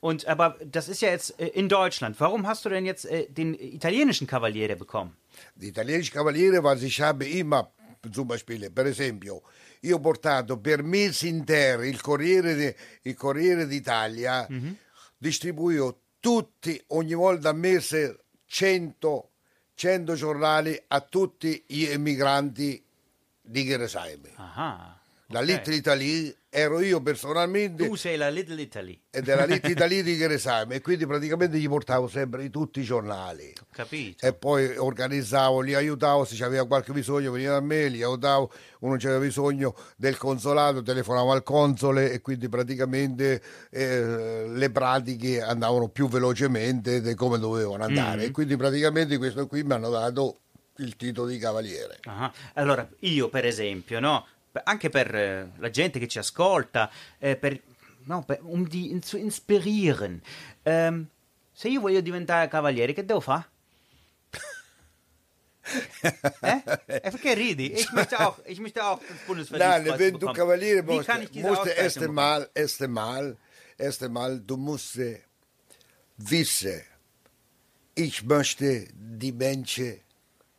Und 0.00 0.26
aber 0.26 0.56
das 0.64 0.88
ist 0.88 1.00
ja 1.00 1.10
jetzt 1.10 1.38
äh, 1.38 1.46
in 1.54 1.68
Deutschland. 1.68 2.18
Warum 2.18 2.44
hast 2.44 2.64
du 2.64 2.68
denn 2.68 2.84
jetzt 2.84 3.04
äh, 3.06 3.28
den 3.30 3.54
italienischen 3.54 4.26
Kavaliere 4.26 4.74
bekommen? 4.74 5.16
Die 5.54 5.68
italienische 5.68 6.12
Kavaliere, 6.12 6.62
weil 6.62 6.82
ich 6.82 7.00
habe 7.00 7.26
immer 7.28 7.72
Zumba 8.10 8.36
Spiele. 8.36 8.70
Per 8.70 8.86
esempio, 8.86 9.42
io 9.82 9.96
ho 9.96 10.00
portato 10.00 10.58
per 10.58 10.82
mesi 10.82 11.28
interi 11.28 11.88
il 11.88 12.00
Corriere, 12.00 12.54
di- 12.56 12.74
il 13.02 13.14
Corriere 13.14 13.66
d'Italia, 13.66 14.46
distribuivo 15.16 16.00
tutti, 16.20 16.80
ogni 16.88 17.14
volta 17.14 17.50
a 17.50 17.52
mese, 17.52 18.24
100, 18.46 19.30
100 19.74 20.14
giornali 20.14 20.80
a 20.88 21.00
tutti 21.00 21.62
gli 21.66 21.84
emigranti 21.84 22.82
di 23.40 23.64
Gerusalemme. 23.64 24.30
Aha. 24.36 25.00
La 25.28 25.40
ok. 25.40 25.44
Little 25.46 25.74
Italy 25.74 26.36
ero 26.54 26.80
io 26.80 27.00
personalmente 27.00 27.86
Tu 27.88 27.94
sei 27.94 28.18
la 28.18 28.28
Little 28.28 28.60
Italy. 28.60 29.00
ed 29.10 29.26
era 29.26 29.46
Little 29.46 29.70
Italy 29.72 30.02
di 30.02 30.16
Gerusalemme 30.18 30.74
e 30.74 30.80
quindi 30.82 31.06
praticamente 31.06 31.56
gli 31.58 31.66
portavo 31.66 32.08
sempre 32.08 32.50
tutti 32.50 32.80
i 32.80 32.82
giornali. 32.82 33.54
Ho 33.58 33.66
capito. 33.72 34.26
E 34.26 34.34
poi 34.34 34.76
organizzavo, 34.76 35.60
li 35.60 35.72
aiutavo, 35.72 36.26
se 36.26 36.36
c'aveva 36.36 36.66
qualche 36.66 36.92
bisogno 36.92 37.30
veniva 37.32 37.52
da 37.52 37.60
me, 37.60 37.88
li 37.88 38.02
aiutavo, 38.02 38.52
uno 38.80 38.96
c'aveva 38.98 39.20
bisogno 39.20 39.74
del 39.96 40.18
consolato, 40.18 40.82
telefonavo 40.82 41.32
al 41.32 41.42
console 41.42 42.12
e 42.12 42.20
quindi 42.20 42.50
praticamente 42.50 43.40
eh, 43.70 44.44
le 44.48 44.70
pratiche 44.70 45.40
andavano 45.40 45.88
più 45.88 46.06
velocemente 46.08 47.00
di 47.00 47.14
come 47.14 47.38
dovevano 47.38 47.82
andare. 47.84 48.24
E 48.24 48.30
quindi 48.30 48.56
praticamente 48.56 49.16
questo 49.16 49.46
qui 49.46 49.62
mi 49.62 49.72
hanno 49.72 49.88
dato 49.88 50.36
il 50.76 50.96
titolo 50.96 51.28
di 51.28 51.38
cavaliere. 51.38 51.98
Ah, 52.04 52.32
Allora, 52.54 52.86
io 53.00 53.28
per 53.28 53.46
esempio, 53.46 54.00
no? 54.00 54.26
Anche 54.64 54.88
per 54.90 55.14
eh, 55.14 55.52
la 55.56 55.70
gente 55.70 55.98
che 55.98 56.08
ci 56.08 56.18
ascolta, 56.18 56.90
eh, 57.18 57.36
per, 57.36 57.60
no, 58.04 58.22
per- 58.24 58.40
um 58.42 58.66
in, 58.70 59.02
zu 59.02 59.16
inspirieren. 59.16 60.20
Ehm, 60.62 61.08
se 61.52 61.68
io 61.68 61.80
voglio 61.80 62.00
diventare 62.00 62.48
cavaliere, 62.48 62.92
che 62.92 63.04
devo 63.04 63.20
fare? 63.20 63.50
eh? 66.42 66.62
Perché 66.64 67.34
ridi? 67.34 67.72
Ich 67.72 67.92
möchte 67.92 68.18
auch, 68.18 68.38
ich 68.46 68.58
möchte 68.58 68.84
auch 68.84 69.00
das 69.00 69.50
Nein, 69.50 69.84
Bundesverdienstkreuz 69.84 69.98
wenn 69.98 70.18
du 70.18 70.26
Wie 70.86 70.96
musst, 70.96 71.34
musst 71.34 71.66
erst 71.66 71.98
einmal, 71.98 72.50
erst 72.54 72.82
einmal, 72.82 73.36
erst 73.78 74.02
einmal, 74.02 74.40
du 74.40 74.56
musst 74.56 74.98
wissen, 76.16 76.82
ich 77.94 78.22
möchte 78.24 78.88
die 78.92 79.32
Menschen 79.32 80.00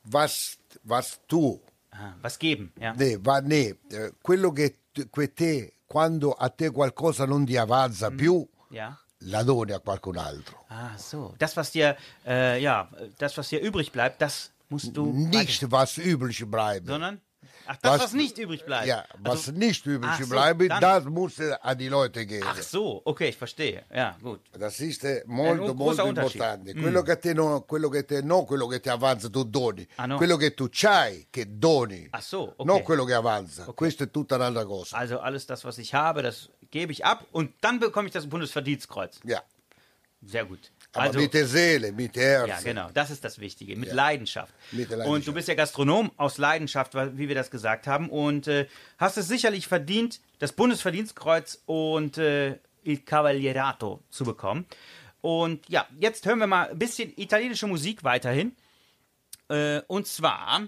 was, 0.04 0.58
was 0.84 1.20
tu. 1.28 1.60
Ah, 1.96 2.16
was 2.22 2.38
geben, 2.38 2.72
ja. 2.80 2.94
Nee, 2.94 3.18
va, 3.22 3.40
nee, 3.40 3.78
eh, 3.92 4.12
quello 4.22 4.52
che, 4.52 4.80
che 5.12 5.34
te, 5.34 5.74
quando 5.86 6.32
a 6.32 6.50
te 6.50 6.72
qualcosa 6.72 7.26
non 7.26 7.46
ti 7.46 7.56
avanza 7.56 8.10
più, 8.10 8.44
Ja. 8.72 8.98
la 9.26 9.44
doni 9.44 9.72
a 9.74 9.80
qualcun 9.80 10.18
altro. 10.18 10.66
Ah, 10.70 10.98
so. 10.98 11.34
Das, 11.38 11.56
was 11.56 11.70
dir, 11.72 11.96
äh, 12.26 12.60
ja, 12.60 12.90
das, 13.18 13.38
was 13.38 13.48
dir 13.50 13.62
übrig 13.62 13.92
bleibt, 13.92 14.20
das 14.22 14.52
musst 14.70 14.96
du. 14.98 15.06
weiter- 15.14 15.38
Nicht 15.38 15.70
was 15.70 15.98
übrig 15.98 16.44
bleibt. 16.50 16.88
Sondern? 16.88 17.22
Ach, 17.66 17.78
das, 17.78 17.92
was, 17.94 18.02
Was- 18.02 18.14
nicht 18.14 18.38
übrig 18.38 18.66
bleibt. 18.66 18.88
Ja, 18.88 19.06
was 19.20 19.48
Also- 19.48 19.52
nicht 19.54 19.86
übrig 19.86 20.12
so, 20.20 20.28
bleibt, 20.28 20.62
dann- 20.70 20.82
das 20.82 21.06
muss 21.06 21.40
äh, 21.40 21.54
an 21.62 21.78
die 21.78 21.88
Leute 21.88 22.26
gehen. 22.26 22.44
Ach 22.46 22.62
so, 22.62 23.02
okay, 23.06 23.30
ich 23.30 23.38
verstehe. 23.38 23.84
Ja, 23.94 24.18
gut. 24.22 24.42
Das 24.58 24.80
ist 24.80 25.04
eh, 25.04 25.24
molto, 25.26 25.72
un 25.72 25.78
molto 25.78 26.06
importante. 26.08 26.74
Quello, 26.74 27.02
che 27.04 27.18
te 27.20 27.34
no, 27.34 27.62
quello 27.62 27.90
che 27.90 28.04
te 28.06 28.22
no, 28.22 28.44
quello 28.46 28.68
che 28.68 28.80
ti 28.80 28.90
avanza 28.90 29.30
tu 29.30 29.44
doni. 29.44 29.88
Ah, 29.96 30.06
no. 30.08 30.18
Quello 30.18 30.38
che 30.38 30.54
tu 30.54 30.68
c'hai 30.70 31.28
che 31.30 31.46
doni. 31.58 32.08
Ach 32.12 32.22
so, 32.24 32.54
okay. 32.58 32.66
Non 32.66 32.82
quello 32.84 33.06
che 33.06 33.14
avanza. 33.14 33.66
Questa 33.74 34.04
è 34.04 34.12
tutta 34.12 34.36
un'altra 34.36 34.66
cosa. 34.66 34.98
Also 34.98 35.20
alles 35.20 35.46
das, 35.46 35.64
was 35.64 35.78
ich 35.78 35.94
habe, 35.94 36.22
das 36.22 36.50
gebe 36.70 36.92
ich 36.92 37.04
ab 37.06 37.26
und 37.32 37.52
dann 37.62 37.80
bekomme 37.80 38.08
ich 38.08 38.14
das 38.14 38.28
Bundesverdienstkreuz. 38.28 39.20
Ja. 39.24 39.42
Sehr 40.26 40.46
gut. 40.46 40.72
Aber 40.94 41.06
Also, 41.08 41.20
mit 41.20 41.34
der 41.34 41.48
Seele, 41.48 41.92
mit 41.92 42.16
der 42.16 42.42
ja, 42.46 42.54
Herz. 42.56 42.64
genau, 42.64 42.90
das 42.94 43.10
ist 43.10 43.24
das 43.24 43.40
Wichtige, 43.40 43.76
mit 43.76 43.90
Ja. 43.90 43.96
Leidenschaft. 43.96 44.54
Mit 44.72 44.90
der 44.92 44.98
Und 45.00 45.04
Leidenschaft. 45.06 45.28
du 45.28 45.34
bist 45.34 45.48
ja 45.48 45.56
Gastronom 45.56 46.12
aus 46.18 46.38
Leidenschaft, 46.38 46.94
wie 46.96 47.28
wir 47.28 47.36
das 47.36 47.50
gesagt 47.50 47.88
haben, 47.88 48.10
und 48.10 48.48
äh, 48.48 48.68
hast 49.00 49.18
es 49.18 49.28
sicherlich 49.28 49.68
verdient, 49.68 50.22
das 50.40 50.52
Bundesverdienstkreuz 50.54 51.62
und 51.66 52.18
äh, 52.20 52.60
Il 52.84 53.00
Cavalierato 53.06 54.04
zu 54.10 54.24
bekommen. 54.24 54.66
Und 55.22 55.68
ja, 55.70 55.88
jetzt 56.00 56.26
hören 56.26 56.40
wir 56.40 56.48
mal 56.48 56.70
ein 56.70 56.78
bisschen 56.78 57.12
italienische 57.16 57.66
Musik 57.66 58.04
weiterhin. 58.04 58.56
Äh, 59.50 59.82
und 59.88 60.06
zwar 60.06 60.68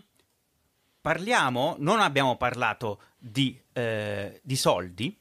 parliamo, 1.02 1.76
non 1.80 2.00
abbiamo 2.00 2.36
parlato 2.38 3.00
di, 3.18 3.60
eh, 3.74 4.40
di 4.44 4.56
soldi, 4.56 5.16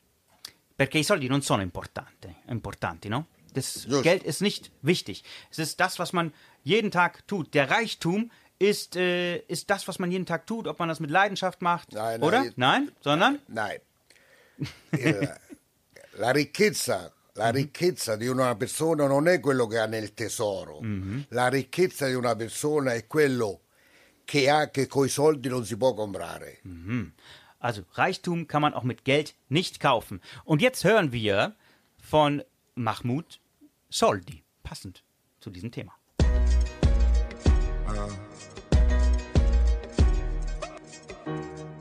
perché 0.75 0.99
i 0.99 1.05
soldi 1.05 1.27
non 1.29 1.43
sono 1.43 1.63
importanti, 1.63 2.35
importanti 2.49 3.09
no? 3.09 3.27
Das 3.55 3.87
Just. 3.89 4.03
Geld 4.03 4.23
ist 4.25 4.41
nicht 4.43 4.71
wichtig. 4.83 5.25
Es 5.51 5.59
ist 5.59 5.81
das, 5.81 5.99
was 5.99 6.13
man 6.13 6.33
jeden 6.63 6.91
Tag 6.91 7.27
tut. 7.27 7.55
Der 7.55 7.71
Reichtum 7.71 8.31
ist, 8.59 8.95
äh, 8.97 9.39
ist 9.49 9.71
das, 9.71 9.89
was 9.89 9.99
man 9.99 10.11
jeden 10.13 10.27
Tag 10.27 10.47
tut, 10.47 10.67
ob 10.69 10.79
man 10.79 10.89
das 10.89 11.01
mit 11.01 11.11
Leidenschaft 11.11 11.63
macht, 11.63 11.93
Nein, 11.93 12.23
oder? 12.23 12.41
nein. 12.43 12.53
Nein, 12.57 12.93
sondern? 13.01 13.39
Nein. 13.49 13.79
Il- 14.93 15.29
la 16.19 16.31
ricchezza, 16.31 17.13
la 17.35 17.51
ricchezza 17.51 18.17
di 18.17 18.29
una 18.29 18.55
persona 18.57 19.07
non 19.07 19.27
è 19.27 19.41
quello 19.41 19.67
che 19.67 19.79
ha 19.79 19.87
nel 19.87 20.15
tesoro. 20.15 20.81
La 21.31 21.49
ricchezza 21.49 22.07
di 22.07 22.15
una 22.15 22.37
persona 22.37 22.95
è 22.95 23.07
quello 23.07 23.61
che 24.25 24.49
ha 24.49 24.71
che 24.71 24.87
coi 24.87 25.09
soldi 25.09 25.49
non 25.49 25.65
si 25.65 25.77
può 25.77 25.93
comprare. 25.95 26.61
Also 27.59 27.85
Reichtum 27.95 28.47
kann 28.47 28.61
man 28.63 28.75
auch 28.75 28.85
mit 28.85 29.05
Geld 29.05 29.35
nicht 29.49 29.81
kaufen. 29.81 30.21
Und 30.45 30.61
jetzt 30.63 30.85
hören 30.85 31.13
wir 31.13 31.55
von 31.99 32.43
Mahmoud 32.75 33.41
Soldi, 33.97 34.43
passend 34.61 35.05
zu 35.39 35.51
diesem 35.51 35.71
Thema. 35.71 35.97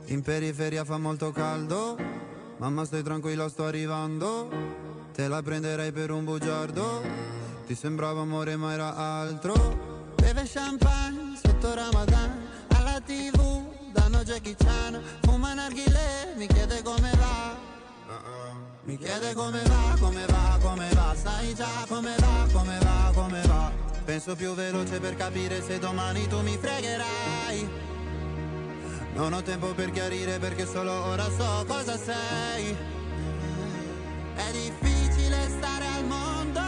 In 0.04 0.22
periferia 0.22 0.84
fa 0.84 0.96
molto 0.96 1.32
caldo, 1.32 1.98
mamma 2.58 2.84
stai 2.84 3.02
tranquilla 3.02 3.48
sto 3.48 3.64
arrivando, 3.64 4.48
te 5.12 5.26
la 5.26 5.42
prenderei 5.42 5.90
per 5.90 6.12
un 6.12 6.24
bugiardo, 6.24 7.02
ti 7.66 7.74
sembrava 7.74 8.20
amore 8.20 8.54
ma 8.54 8.72
era 8.72 8.94
altro. 8.94 10.12
Beve 10.14 10.44
champagne 10.44 11.36
sotto 11.42 11.74
Ramadan, 11.74 12.46
alla 12.76 13.00
tv 13.00 13.90
danno 13.92 14.22
Jackie 14.22 14.54
Chan, 14.54 15.02
fuma 15.22 15.52
narghile, 15.52 16.34
mi 16.36 16.46
chiede 16.46 16.80
come 16.80 17.10
va. 17.16 17.54
Mi 18.86 18.98
chiede 18.98 19.32
come 19.32 19.62
va, 19.62 19.96
come 19.98 20.26
va, 20.26 20.58
come 20.60 20.88
va, 20.92 21.14
sai 21.16 21.54
già 21.54 21.86
come 21.88 22.14
va, 22.18 22.46
come 22.52 22.78
va, 22.80 23.10
come 23.14 23.40
va. 23.46 23.72
Penso 24.04 24.36
più 24.36 24.52
veloce 24.52 25.00
per 25.00 25.16
capire 25.16 25.62
se 25.62 25.78
domani 25.78 26.26
tu 26.28 26.42
mi 26.42 26.58
fregherai. 26.58 27.68
Non 29.14 29.32
ho 29.32 29.40
tempo 29.42 29.68
per 29.72 29.90
chiarire 29.90 30.38
perché 30.38 30.66
solo 30.66 30.92
ora 30.92 31.24
so 31.24 31.64
cosa 31.66 31.96
sei. 31.96 32.76
È 34.34 34.50
difficile 34.52 35.48
stare 35.48 35.86
al 35.86 36.04
mondo 36.04 36.60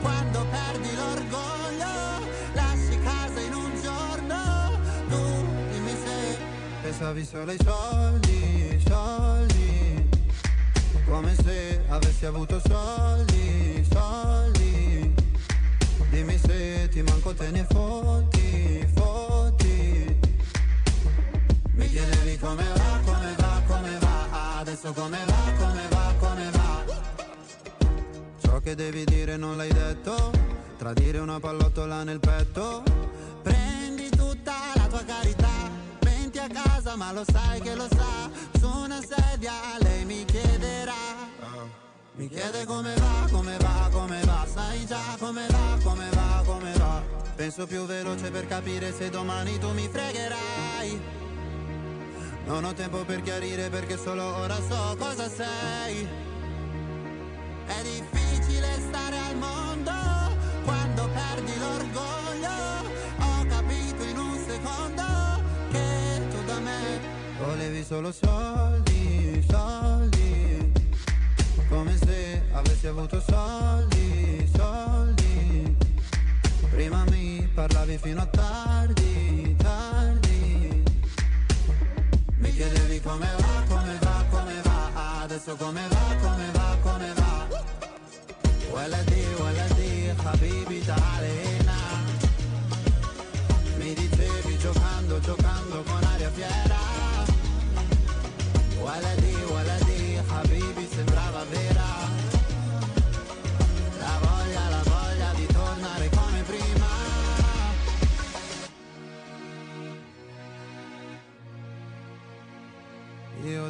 quando 0.00 0.46
perdi 0.46 0.94
l'orgoglio. 0.94 2.26
Lasci 2.54 2.98
casa 3.02 3.40
in 3.40 3.52
un 3.52 3.82
giorno. 3.82 4.80
Tu 5.06 5.46
dimmi 5.70 5.96
se 6.02 6.38
pensavi 6.80 7.24
solo 7.26 7.50
ai 7.50 7.58
soldi. 7.62 8.61
Come 11.12 11.34
se 11.34 11.84
avessi 11.88 12.24
avuto 12.24 12.58
soldi, 12.66 13.86
soldi. 13.92 15.14
Dimmi 16.08 16.38
se 16.38 16.88
ti 16.90 17.02
manco 17.02 17.34
te 17.34 17.50
ne 17.50 17.66
fotti, 17.68 18.86
fotti. 18.94 20.16
Mi 21.74 21.86
chiedevi 21.90 22.38
come 22.38 22.64
va, 22.64 23.00
come 23.04 23.34
va, 23.36 23.62
come 23.66 23.98
va. 23.98 24.58
Adesso 24.60 24.92
come 24.94 25.18
va, 25.26 25.52
come 25.58 25.88
va, 25.90 26.14
come 26.18 26.50
va. 26.50 26.84
Ciò 28.40 28.60
che 28.60 28.74
devi 28.74 29.04
dire 29.04 29.36
non 29.36 29.58
l'hai 29.58 29.70
detto. 29.70 30.30
Tradire 30.78 31.18
una 31.18 31.38
pallottola 31.38 32.04
nel 32.04 32.20
petto. 32.20 32.82
Prendi 33.42 34.08
tutta 34.08 34.54
la 34.76 34.86
tua 34.86 35.04
carità. 35.04 35.70
Menti 36.04 36.38
a 36.38 36.48
casa 36.48 36.96
ma 36.96 37.12
lo 37.12 37.22
sai 37.30 37.60
che 37.60 37.74
lo 37.74 37.86
sa. 37.90 38.30
Su 38.58 38.66
una 38.66 38.98
sedia 39.02 39.52
lei 39.78 40.06
mi 40.06 40.24
chiederà 40.24 41.01
mi 42.14 42.28
chiede 42.28 42.64
come 42.64 42.94
va, 42.94 43.28
come 43.30 43.56
va, 43.58 43.88
come 43.90 44.20
va. 44.24 44.46
Sai 44.46 44.86
già 44.86 45.16
come 45.18 45.46
va, 45.48 45.78
come 45.82 46.08
va, 46.10 46.42
come 46.44 46.72
va. 46.74 47.02
Penso 47.34 47.66
più 47.66 47.84
veloce 47.84 48.30
per 48.30 48.46
capire 48.46 48.92
se 48.92 49.10
domani 49.10 49.58
tu 49.58 49.72
mi 49.72 49.88
fregherai. 49.88 51.00
Non 52.44 52.64
ho 52.64 52.72
tempo 52.74 53.04
per 53.04 53.22
chiarire 53.22 53.68
perché 53.70 53.96
solo 53.96 54.22
ora 54.36 54.56
so 54.56 54.96
cosa 54.98 55.28
sei. 55.28 56.06
È 57.66 57.82
difficile 57.82 58.68
stare 58.88 59.16
al 59.16 59.36
mondo 59.36 59.92
quando 60.64 61.08
perdi 61.08 61.58
l'orgoglio. 61.58 62.90
Ho 63.18 63.46
capito 63.46 64.02
in 64.02 64.18
un 64.18 64.44
secondo 64.46 65.02
che 65.70 66.26
tu 66.30 66.44
da 66.44 66.58
me 66.58 67.00
Volevi 67.38 67.82
solo 67.84 68.12
soldi, 68.12 68.91
avessi 72.81 72.87
avuto 72.87 73.21
soldi, 73.21 74.49
soldi. 74.55 75.75
Prima 76.69 77.03
mi 77.09 77.47
parlavi 77.53 77.97
fino 77.97 78.21
a 78.21 78.25
tardi, 78.25 79.55
tardi. 79.57 80.83
Mi 82.37 82.51
chiedevi 82.51 83.01
come 83.01 83.27
va, 83.37 83.63
come 83.67 83.97
va, 83.99 84.25
come 84.29 84.61
va 84.63 85.21
Adesso 85.23 85.55
come 85.55 85.87
va, 85.89 86.15
come 86.21 86.51
va, 86.51 86.77
come 86.81 87.13
va 87.13 87.27
ولدي 88.77 89.25
ولدي 89.41 90.13
حبيبي 90.13 90.81
تعال 90.81 91.50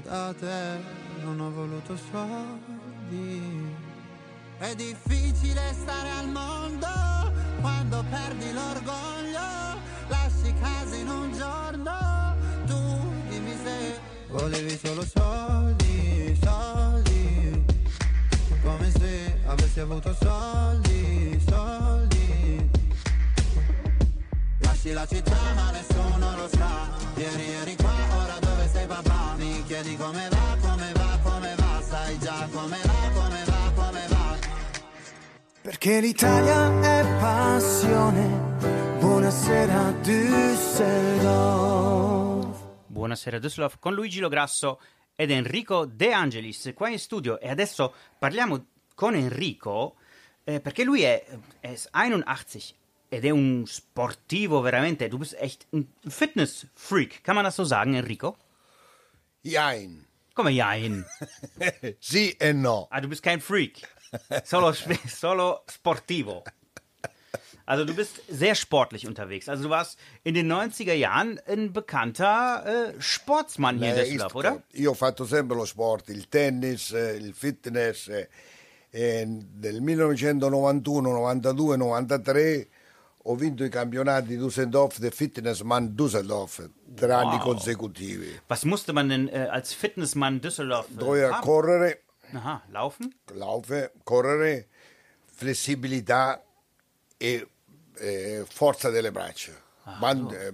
da 0.03 0.34
te 0.38 0.80
non 1.22 1.40
ho 1.40 1.50
voluto 1.50 1.96
soldi. 2.11 3.40
È 4.59 4.74
difficile 4.74 5.61
stare 5.72 6.11
al 6.20 6.28
mondo 6.28 6.86
quando 7.61 8.05
perdi 8.09 8.53
l'orgoglio 8.53 9.80
Lasci 10.07 10.55
casa 10.61 10.94
in 10.94 11.09
un 11.09 11.32
giorno 11.36 12.36
Tu 12.66 13.12
dimmi 13.28 13.57
se 13.62 13.98
volevi 14.28 14.78
solo 14.78 15.05
soldi, 15.05 16.38
soldi. 16.40 17.64
Come 18.62 18.90
se 18.90 19.40
avessi 19.46 19.80
avuto 19.80 20.16
soldi, 20.20 21.42
soldi. 21.48 22.70
Lasci 24.59 24.92
la 24.92 25.07
città 25.07 25.38
ma 25.55 25.70
nessuno 25.72 26.36
lo 26.36 26.48
sa. 26.48 26.88
Ieri 27.16 27.50
eri 27.50 27.76
chiedi 29.83 29.97
come 29.97 30.28
va, 30.28 30.57
come 30.61 30.93
va, 30.93 31.18
come 31.22 31.55
va 31.57 31.83
Sai 31.83 32.18
già 32.18 32.49
come 32.53 32.78
va, 32.85 33.11
come 33.12 33.45
va, 33.45 33.72
come 33.74 34.07
va 34.09 34.39
Perché 35.62 36.01
l'Italia 36.01 36.80
è 36.80 37.05
passione. 37.20 38.57
Buonasera 38.99 39.91
Düsseldorf. 40.03 41.20
Buonasera 42.87 43.39
Düsseldorf 43.39 43.78
con 43.78 43.95
Luigi 43.95 44.18
Lograsso 44.20 44.80
ed 45.14 45.30
Enrico 45.30 45.85
De 45.85 46.12
Angelis 46.12 46.72
qua 46.74 46.89
in 46.89 46.99
studio 46.99 47.39
e 47.39 47.49
adesso 47.49 47.95
parliamo 48.18 48.66
con 48.95 49.14
Enrico 49.14 49.95
eh, 50.45 50.61
perché 50.61 50.83
lui 50.85 51.03
è, 51.03 51.24
è 51.61 51.76
81 51.93 52.24
ed 53.09 53.24
è 53.24 53.30
un 53.30 53.64
sportivo 53.66 54.61
veramente, 54.61 55.09
du 55.09 55.18
bist 55.18 55.37
echt 55.39 55.66
ein 55.72 55.87
Fitness-Freak, 56.09 57.20
kann 57.22 57.35
man 57.35 57.45
das 57.45 57.55
so 57.55 57.64
sagen 57.64 57.95
Enrico? 57.95 58.37
Jein. 59.43 60.07
Come 60.34 60.51
Jain? 60.53 61.05
Sì 61.99 62.34
e 62.38 62.53
no. 62.53 62.86
Ah, 62.90 63.01
du 63.01 63.09
bist 63.09 63.22
kein 63.22 63.40
Freak, 63.40 63.80
solo, 64.45 64.72
solo 65.07 65.62
sportivo. 65.70 66.43
Also 67.64 67.84
du 67.84 67.95
bist 67.95 68.20
sehr 68.28 68.55
sportlich 68.55 69.07
unterwegs. 69.07 69.49
Also 69.49 69.64
du 69.64 69.70
warst 69.70 69.99
in 70.24 70.34
den 70.34 70.51
90er 70.51 70.95
Jahren 70.95 71.38
ein 71.47 71.72
bekannter 71.72 72.64
äh, 72.66 73.01
Sportsmann 73.01 73.78
hier 73.78 73.95
in 73.95 74.01
Düsseldorf, 74.01 74.34
oder? 74.34 74.62
Io 74.72 74.90
ho 74.90 74.95
fatto 74.95 75.24
sempre 75.24 75.57
lo 75.57 75.64
sport, 75.64 76.09
il 76.09 76.28
tennis, 76.28 76.93
eh, 76.93 77.16
il 77.16 77.32
fitness. 77.34 78.09
eh, 78.09 78.28
e 78.90 79.24
nel 79.24 79.80
1991, 79.80 80.82
92, 80.82 81.76
93 81.76 82.68
ho 83.25 83.35
vinto 83.37 83.64
i 83.64 83.68
campionati 83.68 84.37
Düsseldorf 84.37 84.99
del 84.99 85.12
Fitnessman 85.12 85.95
Düsseldorf, 85.95 86.68
tre 86.95 87.12
anni 87.12 87.39
consecutivi. 87.39 88.41
Was 88.49 88.64
musste 88.64 88.93
man 88.93 89.09
denn 89.09 89.29
äh, 89.29 89.49
als 89.51 89.73
Fitnessmann 89.75 90.41
Düsseldorf 90.41 90.89
äh, 90.91 90.95
Dovevo 90.99 91.33
haben? 91.33 91.43
correre, 91.43 91.99
Aha, 92.35 92.62
laufen? 92.70 93.14
laufe, 93.35 93.93
correre, 94.05 94.66
flessibilità 95.37 96.43
e 97.16 97.47
eh, 97.99 98.45
forza 98.49 98.91
delle 98.91 99.11
braccia. 99.12 99.53
Band, 99.99 100.33
eh, 100.33 100.53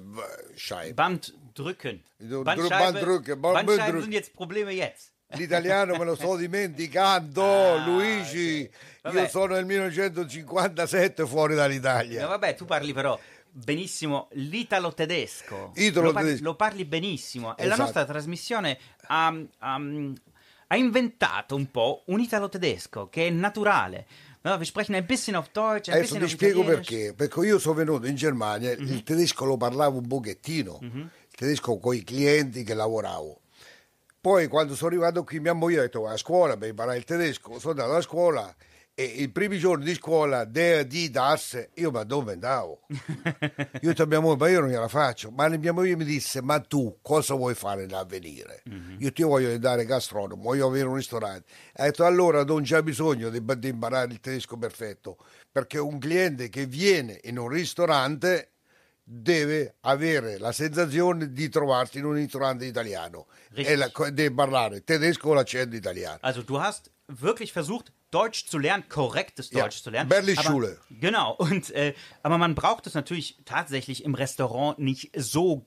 Scheibe. 0.55 0.95
Band 0.95 1.35
drücken. 1.55 2.03
Du- 2.19 2.43
Bandscheibe, 2.43 2.79
Band 2.93 3.01
drücken, 3.03 3.41
Band 3.41 3.55
Bandscheiben 3.55 3.85
drücken. 3.87 4.03
sind 4.03 4.12
jetzt 4.12 4.35
Probleme 4.35 4.73
jetzt. 4.73 5.12
L'italiano 5.33 5.97
me 5.97 6.05
lo 6.05 6.14
sto 6.14 6.37
dimenticando, 6.37 7.76
Luigi. 7.85 8.68
Vabbè. 9.03 9.22
Io 9.22 9.29
sono 9.29 9.55
nel 9.55 9.66
1957 9.66 11.26
fuori 11.26 11.55
dall'Italia. 11.55 12.22
No, 12.22 12.29
vabbè, 12.29 12.55
tu 12.55 12.64
parli 12.64 12.93
però 12.95 13.18
benissimo 13.51 14.29
l'italo-tedesco. 14.33 15.72
Italo-tedesco. 15.74 16.01
Lo 16.03 16.12
parli, 16.12 16.39
lo 16.41 16.55
parli 16.55 16.85
benissimo. 16.85 17.57
E 17.57 17.62
la 17.66 17.74
Esatto. 17.74 17.83
nostra 17.83 18.05
trasmissione 18.07 18.79
ha, 19.09 19.26
ha- 19.59 19.81
ha 20.68 20.76
inventato 20.76 21.55
un 21.57 21.70
po' 21.70 22.03
un 22.07 22.20
italo-tedesco 22.20 23.09
che 23.11 23.26
è 23.26 23.31
naturale. 23.31 24.07
No, 24.43 24.55
wir 24.57 24.64
sprechen 24.66 24.95
ein 24.95 25.05
bisschen 25.05 25.35
auf 25.35 25.51
Deutsch, 25.53 25.89
Adesso 25.93 26.16
ti 26.16 26.29
spiego 26.29 26.62
perché. 26.64 27.12
Perché 27.14 27.41
io 27.41 27.59
sono 27.59 27.74
venuto 27.74 28.07
in 28.07 28.14
Germania, 28.14 28.74
Mhm. 28.79 28.87
il 28.93 29.03
tedesco 29.03 29.45
lo 29.45 29.57
parlavo 29.57 29.99
un 29.99 30.07
pochettino, 30.07 30.79
il 30.81 31.11
tedesco 31.37 31.76
con 31.79 31.95
i 31.95 32.03
clienti 32.05 32.62
che 32.62 32.72
lavoravo. 32.74 33.41
Poi 34.29 34.47
quando 34.47 34.74
sono 34.74 34.91
arrivato 34.91 35.24
qui 35.24 35.41
mia 35.41 35.55
moglie 35.55 35.79
ha 35.79 35.83
detto 35.85 36.03
vai 36.03 36.12
a 36.12 36.18
scuola 36.18 36.59
per 36.59 36.68
imparare 36.68 36.99
il 36.99 37.05
tedesco, 37.05 37.59
sono 37.59 37.70
andato 37.70 37.95
a 37.95 38.03
scuola 38.03 38.55
e 38.93 39.03
i 39.03 39.31
primi 39.31 39.59
giorni 39.59 39.87
di 39.87 39.95
scuola, 39.95 40.45
der, 40.45 40.85
di, 40.85 41.09
das, 41.09 41.68
io 41.76 41.91
ma 41.91 42.05
dove 42.05 42.33
andavo? 42.33 42.81
Io 42.93 42.99
ho 42.99 43.79
detto 43.81 44.03
a 44.03 44.07
mia 44.07 44.20
moglie, 44.20 44.37
ma 44.37 44.49
io 44.49 44.61
non 44.61 44.68
gliela 44.68 44.89
faccio. 44.89 45.31
Ma 45.31 45.49
mia 45.49 45.72
moglie 45.72 45.97
mi 45.97 46.05
disse, 46.05 46.43
ma 46.43 46.61
tu 46.61 46.99
cosa 47.01 47.35
vuoi 47.37 47.55
fare 47.55 47.87
nell'avvenire? 47.87 48.64
Io 48.99 49.12
ti 49.12 49.22
voglio 49.22 49.47
diventare 49.47 49.87
gastronomo, 49.87 50.43
voglio 50.43 50.66
avere 50.66 50.89
un 50.89 50.97
ristorante. 50.97 51.51
Ha 51.76 51.85
detto, 51.85 52.05
allora 52.05 52.45
non 52.45 52.64
c'è 52.64 52.83
bisogno 52.83 53.31
di, 53.31 53.43
di 53.43 53.68
imparare 53.68 54.12
il 54.12 54.20
tedesco 54.20 54.59
perfetto, 54.59 55.16
perché 55.51 55.79
un 55.79 55.99
cliente 55.99 56.51
che 56.51 56.66
viene 56.66 57.18
in 57.22 57.39
un 57.39 57.49
ristorante 57.49 58.51
deve 59.03 59.76
avere 59.81 60.37
la 60.37 60.53
sensazione 60.53 61.33
di 61.33 61.49
trovarsi 61.49 61.97
in 61.97 62.05
un 62.05 62.12
ristorante 62.12 62.66
italiano 62.66 63.26
Richtig. 63.57 64.18
e 64.18 64.30
parlare 64.30 64.84
tedesco 64.84 65.34
l'accento 65.34 65.74
italiano. 65.76 66.18
Also 66.22 66.42
du 66.42 66.61
hast 66.61 66.90
wirklich 67.09 67.53
versucht, 67.53 67.92
Deutsch 68.11 68.46
zu 68.46 68.59
lernen, 68.59 68.84
korrektes 68.88 69.51
Ja, 69.51 69.62
Deutsch 69.64 69.82
zu 69.82 69.90
lernen. 69.90 70.09
Berli-Schule. 70.09 70.78
Aber- 70.80 71.01
Genau. 71.01 71.32
Und 71.38 71.70
äh, 71.70 71.94
aber 72.22 72.38
man 72.38 72.55
braucht 72.55 72.86
es 72.86 72.94
natürlich 72.94 73.38
tatsächlich 73.44 74.05
im 74.05 74.14
Restaurant 74.14 74.78
nicht 74.78 75.11
so 75.16 75.66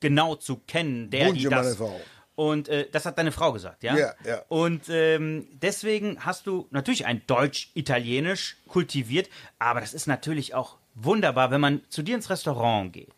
genau 0.00 0.34
zu 0.34 0.56
kennen, 0.56 1.10
der 1.10 1.32
die 1.32 1.44
Wunsch, 1.44 1.50
meine 1.50 1.62
das. 1.68 1.76
Frau. 1.76 2.00
Und 2.34 2.68
äh, 2.68 2.88
das 2.90 3.04
hat 3.04 3.18
deine 3.18 3.32
Frau 3.32 3.52
gesagt, 3.52 3.82
ja? 3.82 3.96
Ja, 3.96 4.14
ja. 4.24 4.42
Und 4.48 4.88
ähm, 4.88 5.46
deswegen 5.52 6.24
hast 6.24 6.46
du 6.46 6.68
natürlich 6.70 7.04
ein 7.04 7.20
Deutsch-Italienisch 7.26 8.56
kultiviert, 8.66 9.28
aber 9.58 9.80
das 9.80 9.92
ist 9.92 10.06
natürlich 10.06 10.54
auch 10.54 10.78
wunderbar, 10.94 11.50
wenn 11.50 11.60
man 11.60 11.82
zu 11.88 12.02
dir 12.02 12.14
ins 12.14 12.30
Restaurant 12.30 12.92
geht. 12.92 13.12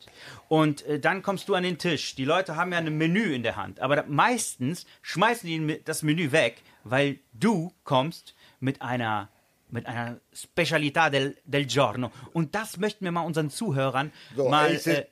Und 0.53 0.85
äh, 0.85 1.01
dann 1.01 1.23
kommst 1.23 1.49
du 1.49 1.55
an 1.55 1.63
den 1.63 1.79
Tisch. 1.79 2.15
Die 2.15 2.27
Leute 2.27 2.57
haben 2.57 2.73
ja 2.73 2.79
ein 2.79 2.99
Menü 2.99 3.33
in 3.35 3.43
der 3.43 3.57
Hand, 3.57 3.81
aber 3.81 4.05
meistens 4.07 4.85
schmeißen 5.01 5.47
die 5.49 5.81
das 5.83 6.03
Menü 6.03 6.31
weg, 6.31 6.61
weil 6.85 7.19
du 7.33 7.73
kommst 7.85 8.35
mit 8.61 8.83
einer 8.83 9.31
mit 9.71 9.87
einer 9.87 10.21
Specialità 10.35 11.09
del, 11.09 11.39
del 11.47 11.65
giorno. 11.65 12.11
Und 12.35 12.55
das 12.55 12.77
möchten 12.77 13.07
wir 13.07 13.13
mal 13.13 13.23
unseren 13.23 13.49
Zuhörern 13.49 14.13
So, 14.37 14.51
mal 14.51 14.75
äh, 14.75 15.07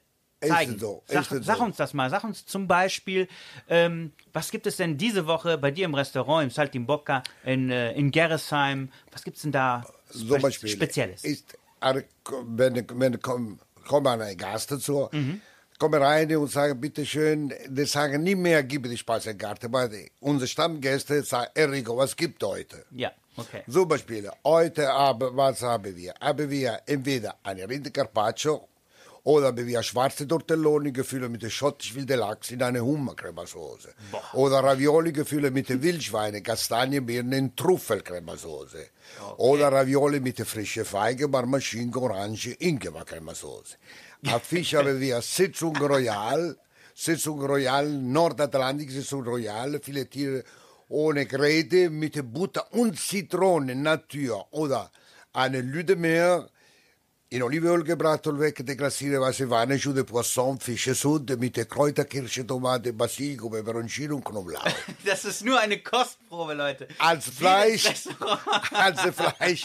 zeigen. 0.46 0.78
so, 0.78 1.02
sag, 1.06 1.24
sag 1.24 1.56
so. 1.56 1.64
uns 1.64 1.76
das 1.78 1.94
mal. 1.94 2.10
Sag 2.10 2.22
uns 2.24 2.44
zum 2.44 2.68
Beispiel, 2.68 3.26
ähm, 3.68 4.12
was 4.34 4.50
gibt 4.50 4.66
es 4.66 4.76
denn 4.76 4.98
diese 4.98 5.26
Woche 5.26 5.56
bei 5.56 5.70
dir 5.70 5.86
im 5.86 5.94
Restaurant, 5.94 6.44
im 6.44 6.50
Saltimbocca, 6.50 7.22
in, 7.46 7.70
äh, 7.70 7.92
in 7.94 8.10
Gerresheim? 8.10 8.90
Was 9.12 9.24
gibt 9.24 9.36
es 9.38 9.42
denn 9.44 9.52
da 9.52 9.86
spe 10.14 10.38
Beispiel 10.38 10.68
Spezielles? 10.68 11.24
Ist, 11.24 11.56
er- 11.80 12.04
wenn, 12.44 12.74
wenn 13.00 13.18
komm, 13.90 14.04
kommen 14.04 14.20
ein 14.22 14.36
Gast 14.36 14.70
dazu, 14.70 15.08
Mhm. 15.12 15.40
kommen 15.78 16.00
rein 16.02 16.36
und 16.36 16.50
sagen, 16.58 16.80
bitte 16.80 17.04
schön, 17.04 17.52
die 17.68 17.84
sagen 17.86 18.22
nie 18.22 18.34
mehr, 18.46 18.62
gib 18.62 18.82
die 18.84 18.96
Speisekarte, 19.04 19.68
die- 19.88 20.10
unsere 20.20 20.46
Stammgäste 20.48 21.22
sagen, 21.24 21.50
Enrico, 21.54 21.96
was 21.96 22.14
gibt 22.14 22.42
heute? 22.44 22.84
ja, 23.04 23.10
okay. 23.36 23.62
Zum 23.68 23.88
Beispiel, 23.88 24.30
heute 24.44 24.84
Abend, 24.92 25.30
was 25.36 25.62
haben 25.62 25.96
wir? 25.96 26.12
Haben 26.20 26.48
wir 26.50 26.80
entweder 26.86 27.34
eine 27.42 27.68
Rinde 27.68 27.90
Carpaccio 27.90 28.68
oder 29.24 29.48
haben 29.48 29.66
wir 29.66 29.82
schwarze 29.82 30.26
Tortelloni 30.26 30.92
gefüllt 30.92 31.30
mit 31.30 31.50
schottisch 31.50 31.94
wilde 31.94 32.16
Lachs 32.16 32.50
in 32.50 32.62
eine 32.62 32.80
Hummercremasauce. 32.80 33.88
Oder 34.32 34.64
Ravioli 34.64 35.12
gefüllt 35.12 35.52
mit 35.52 35.68
Wildschweine, 35.68 36.42
Kastanien, 36.42 37.04
Birnen 37.04 37.32
in 37.32 37.56
Trüffelcremasauce. 37.56 38.90
Oder 39.36 39.70
Ravioli 39.70 40.20
mit 40.20 40.38
der 40.38 40.46
frischen 40.46 40.84
Feige, 40.84 41.28
Marmaschinke, 41.28 42.00
Orange, 42.00 42.56
Ingwer-Cremasauce. 42.58 43.76
A 44.26 44.38
Fisch 44.38 44.74
haben 44.74 45.00
wir 45.00 45.20
Sitzung 45.20 45.76
Royal, 45.76 46.56
Sitzung 46.94 47.42
Royal, 47.42 47.88
Nordatlantik 47.88 48.90
Sitzung 48.90 49.24
Royal, 49.24 49.80
Filettiere 49.80 50.44
ohne 50.88 51.24
Gräte 51.26 51.88
mit 51.88 52.32
Butter 52.32 52.72
und 52.72 52.98
Zitrone, 52.98 53.74
Natur. 53.74 54.46
Oder 54.50 54.90
eine 55.32 55.60
Lüdemeer 55.60 56.48
in 57.32 57.44
Olivenöl 57.44 57.84
gebraten 57.84 58.40
weg, 58.40 58.66
deklassieren 58.66 59.20
weiße 59.20 59.48
Weine, 59.48 59.76
Jus 59.76 59.94
de 59.94 60.02
Poisson, 60.02 60.58
Fische 60.58 60.96
Sunde 60.96 61.36
mit 61.36 61.56
der 61.56 61.66
Kräuterkirsche, 61.66 62.44
Tomate, 62.44 62.92
Basilikum, 62.92 63.52
Peperoncino 63.52 64.16
und 64.16 64.24
Knoblauch. 64.24 64.64
Das 65.04 65.24
ist 65.24 65.44
nur 65.44 65.60
eine 65.60 65.78
Kostprobe, 65.78 66.54
Leute. 66.54 66.88
Als 66.98 67.26
Fleisch, 67.26 67.86
als 68.72 69.00
Fleisch 69.02 69.64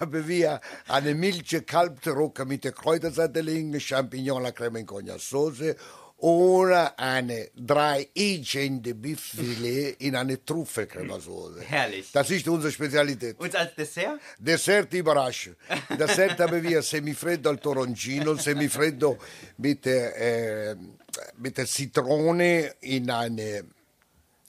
haben 0.00 0.26
wir 0.26 0.60
eine 0.88 1.14
milche 1.14 1.60
Kalbtrocke 1.60 2.46
mit 2.46 2.64
der 2.64 2.72
Kräutersatellin, 2.72 3.78
Champignon, 3.78 4.42
la 4.42 4.50
Creme 4.50 4.76
in 4.76 4.86
Cognac 4.86 5.20
Sauce 5.20 5.76
oder 6.22 6.96
eine 7.00 7.48
drei 7.56 8.08
Inchende 8.14 8.94
Bifffilet 8.94 9.96
in 9.98 10.14
eine 10.14 10.44
Trüffelcremasauce. 10.44 11.62
Herrlich. 11.66 12.12
Das 12.12 12.30
ist 12.30 12.46
unsere 12.46 12.72
Spezialität. 12.72 13.40
Und 13.40 13.54
als 13.56 13.74
Dessert? 13.74 14.20
Dessert 14.38 14.94
überraschen. 14.94 15.56
Dessert 15.98 16.38
haben 16.38 16.62
wir 16.62 16.80
Semifreddo 16.80 17.50
al 17.50 17.58
Toroncino, 17.58 18.36
Semifreddo 18.36 19.18
mit, 19.58 19.84
äh, 19.86 20.76
mit 21.38 21.58
der 21.58 21.66
Zitrone 21.66 22.74
in 22.80 23.10
eine 23.10 23.64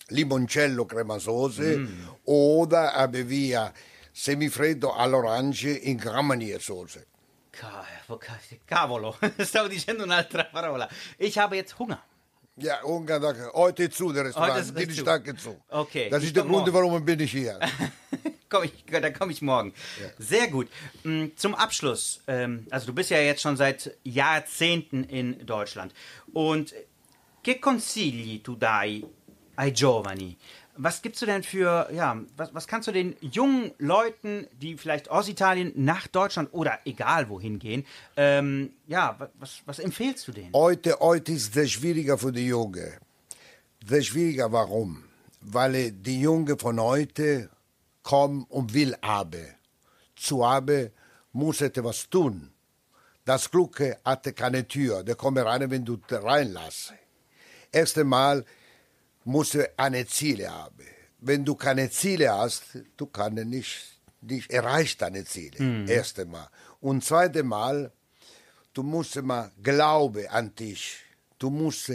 Limoncello 0.09 0.86
Cremasauce 0.86 1.80
oder 2.26 2.93
haben 2.93 3.28
wir 3.28 3.74
Semifreddo 4.13 4.91
all'orange 4.91 5.76
in 5.78 5.97
Gramanier-Sauce. 5.97 6.99
Ca- 7.54 7.86
Cavolo, 8.66 9.16
stavo 9.45 9.68
dicendo 9.68 10.04
un'altra 10.04 10.45
parola. 10.51 10.89
Ich 11.18 11.38
habe 11.38 11.56
jetzt 11.56 11.78
Hunger. 11.78 12.01
Ja, 12.58 12.84
Ungarn, 12.84 13.22
danke. 13.22 13.51
heute 13.54 13.89
zu, 13.89 14.12
der 14.12 14.26
Heute 14.26 14.28
Restaurant, 14.38 14.60
ist 14.60 14.78
die 14.78 14.88
zu. 14.95 15.01
Stacke 15.01 15.36
zu. 15.36 15.60
Okay, 15.70 16.10
Das 16.10 16.22
ich 16.22 16.28
ist 16.28 16.36
der 16.36 16.43
Grund, 16.43 16.66
morgen. 16.68 16.74
warum 16.74 17.06
bin 17.06 17.20
ich 17.20 17.32
hier. 17.32 17.60
Komm 18.49 18.64
ich, 18.66 18.86
da 18.91 19.10
komme 19.10 19.32
ich 19.32 19.41
morgen. 19.41 19.74
Sehr 20.20 20.47
gut. 20.49 20.68
Mm, 21.04 21.30
Zum 21.36 21.56
Abschluss, 21.56 22.22
ähm, 22.28 22.68
also 22.70 22.86
du 22.88 22.93
bist 22.93 23.10
ja 23.10 23.18
jetzt 23.20 23.41
schon 23.41 23.58
seit 23.58 23.97
Jahrzehnten 24.04 25.04
in 25.04 25.43
Deutschland. 25.45 25.93
Und 26.34 26.74
che 27.43 27.60
consigli 27.60 28.41
tu 28.43 28.56
dai 28.56 29.04
ai 29.56 29.72
giovani? 29.72 30.38
Was 30.76 31.03
gibst 31.03 31.21
du 31.21 31.28
denn 31.28 31.43
für, 31.43 31.88
ja, 31.93 32.19
was, 32.36 32.53
was 32.55 32.67
kannst 32.67 32.88
du 32.88 32.91
den 32.91 33.15
jungen 33.21 33.71
Leuten, 33.78 34.47
die 34.59 34.76
vielleicht 34.76 35.09
aus 35.09 35.28
Italien 35.30 35.71
nach 35.76 36.07
Deutschland 36.07 36.49
oder 36.51 36.80
egal 36.86 37.30
wohin 37.30 37.59
gehen, 37.59 37.86
ähm, 38.17 38.74
ja, 38.88 39.15
wa- 39.19 39.30
was, 39.39 39.61
was 39.65 39.78
empfehlst 39.78 40.28
du 40.28 40.32
denen? 40.32 40.51
Heute, 40.53 40.97
heute 40.99 41.32
ist 41.32 41.55
es 41.55 41.71
schwieriger 41.71 42.17
für 42.17 42.32
die 42.32 42.47
Jungen. 42.47 42.91
Sehr 43.86 44.01
schwieriger, 44.01 44.51
warum? 44.51 45.03
Weil 45.41 45.91
die 45.91 46.21
Jungen 46.21 46.57
von 46.57 46.80
heute 46.80 47.49
kommen 48.01 48.43
und 48.49 48.74
will 48.74 48.95
haben. 49.03 49.45
Zu 50.15 50.43
haben 50.47 50.89
muss 51.34 51.61
etwas 51.61 52.09
tun. 52.09 52.51
Das 53.26 53.51
Glück 53.51 53.80
hatte 54.03 54.34
keine 54.34 54.67
Tür, 54.67 55.03
der 55.03 55.15
kommt 55.15 55.38
rein, 55.38 55.69
wenn 55.69 55.86
du 55.86 55.99
reinlässt. 56.09 56.93
Erst 57.71 57.97
einmal 57.97 58.43
musst 59.26 59.53
du 59.55 59.69
eine 59.78 60.05
Ziele 60.05 60.49
haben. 60.51 60.86
Wenn 61.19 61.45
du 61.45 61.55
keine 61.55 61.89
Ziele 61.89 62.34
hast, 62.34 62.63
du 62.97 63.05
kannst 63.05 63.45
nicht, 63.45 63.99
nicht 64.21 64.51
erreichst 64.51 65.01
deine 65.01 65.24
Ziele. 65.26 65.57
Erst 65.88 66.19
einmal. 66.19 66.49
Und 66.82 67.03
zweite 67.03 67.43
Mal, 67.43 67.91
du 68.74 68.84
musst 68.84 69.15
immer 69.15 69.51
glauben 69.61 70.28
an 70.28 70.53
dich. 70.55 70.97
Du 71.39 71.49
musst 71.49 71.91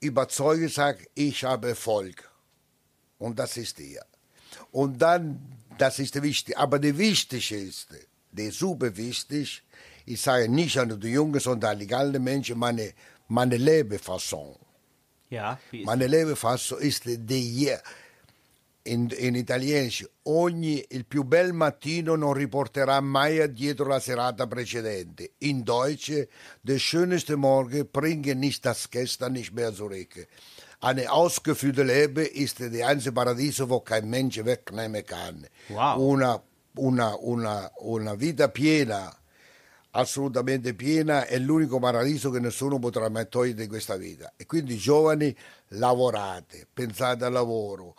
überzeugen, 0.00 0.68
sagen, 0.68 1.04
ich 1.14 1.44
habe 1.44 1.68
Erfolg. 1.68 2.28
Und 3.18 3.38
das 3.38 3.56
ist 3.56 3.78
dir. 3.78 4.04
Und 4.72 5.00
dann, 5.00 5.40
das 5.76 5.98
ist 5.98 6.20
wichtig. 6.20 6.56
Aber 6.56 6.78
das 6.78 6.96
Wichtigste 6.98 7.56
ist, 7.56 7.88
der 8.32 8.52
super 8.52 8.96
wichtig, 8.96 9.62
ich 10.06 10.20
sage 10.20 10.48
nicht 10.48 10.78
an 10.78 10.98
die 11.00 11.08
Jungen, 11.08 11.40
sondern 11.40 11.80
an 11.80 11.92
alle 11.92 12.18
Menschen, 12.18 12.58
meine, 12.58 12.92
meine 13.28 13.56
Lebensfassung. 13.56 14.56
Ja, 15.30 15.58
Meine 15.84 16.06
Lebensfassung 16.06 16.78
ist 16.78 17.04
die. 17.04 17.76
In, 18.84 19.10
in 19.10 19.34
italienisch, 19.34 20.08
ogni, 20.22 20.82
il 20.88 21.04
più 21.04 21.22
bel 21.22 21.52
mattino 21.52 22.16
non 22.16 22.32
riporterà 22.32 23.00
mai 23.00 23.52
dietro 23.52 23.86
la 23.86 24.00
serata 24.00 24.46
precedente. 24.46 25.32
In 25.38 25.62
Deutsch, 25.62 26.26
der 26.62 26.78
schönste 26.78 27.36
Morgen 27.36 27.86
bringt 27.90 28.34
nicht 28.36 28.64
das 28.64 28.88
Gestern 28.88 29.32
nicht 29.32 29.52
mehr 29.52 29.74
zurück. 29.74 30.26
Eine 30.80 31.10
ausgeführte 31.10 31.82
Leben 31.82 32.24
ist 32.24 32.60
die 32.60 32.82
einzige 32.82 33.12
Paradiso, 33.12 33.68
wo 33.68 33.80
kein 33.80 34.08
Mensch 34.08 34.42
wegnehmen 34.42 35.04
kann. 35.04 35.46
Wow. 35.68 35.98
Una, 35.98 36.42
una, 36.76 37.14
una, 37.16 37.70
una 37.80 38.14
vita 38.14 38.48
piena, 38.48 39.14
assolutamente 39.98 40.74
piena, 40.74 41.26
è 41.26 41.38
l'unico 41.38 41.78
paradiso 41.80 42.30
che 42.30 42.38
nessuno 42.38 42.78
potrà 42.78 43.08
mai 43.08 43.28
togliere 43.28 43.62
di 43.62 43.66
questa 43.66 43.96
vita. 43.96 44.32
E 44.36 44.46
quindi 44.46 44.76
giovani, 44.76 45.36
lavorate, 45.68 46.66
pensate 46.72 47.24
al 47.24 47.32
lavoro. 47.32 47.94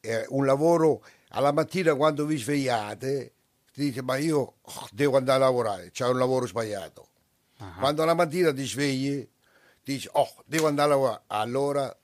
Eh, 0.00 0.24
un 0.30 0.46
lavoro 0.46 1.04
alla 1.28 1.52
mattina 1.52 1.94
quando 1.94 2.24
vi 2.24 2.38
svegliate, 2.38 3.32
dite 3.74 4.02
ma 4.02 4.16
io 4.16 4.54
oh, 4.60 4.88
devo 4.92 5.18
andare 5.18 5.42
a 5.42 5.46
lavorare, 5.46 5.90
c'è 5.90 6.06
un 6.08 6.18
lavoro 6.18 6.46
sbagliato. 6.46 7.08
Quando 7.78 8.04
la 8.04 8.14
mattina 8.14 8.52
ti 8.52 8.66
svegli, 8.66 9.28
dici 9.84 10.08
oh, 10.12 10.34
devo 10.46 10.66
andare 10.66 10.88
a 10.88 10.94
lavorare, 10.94 11.22
allora 11.28 11.96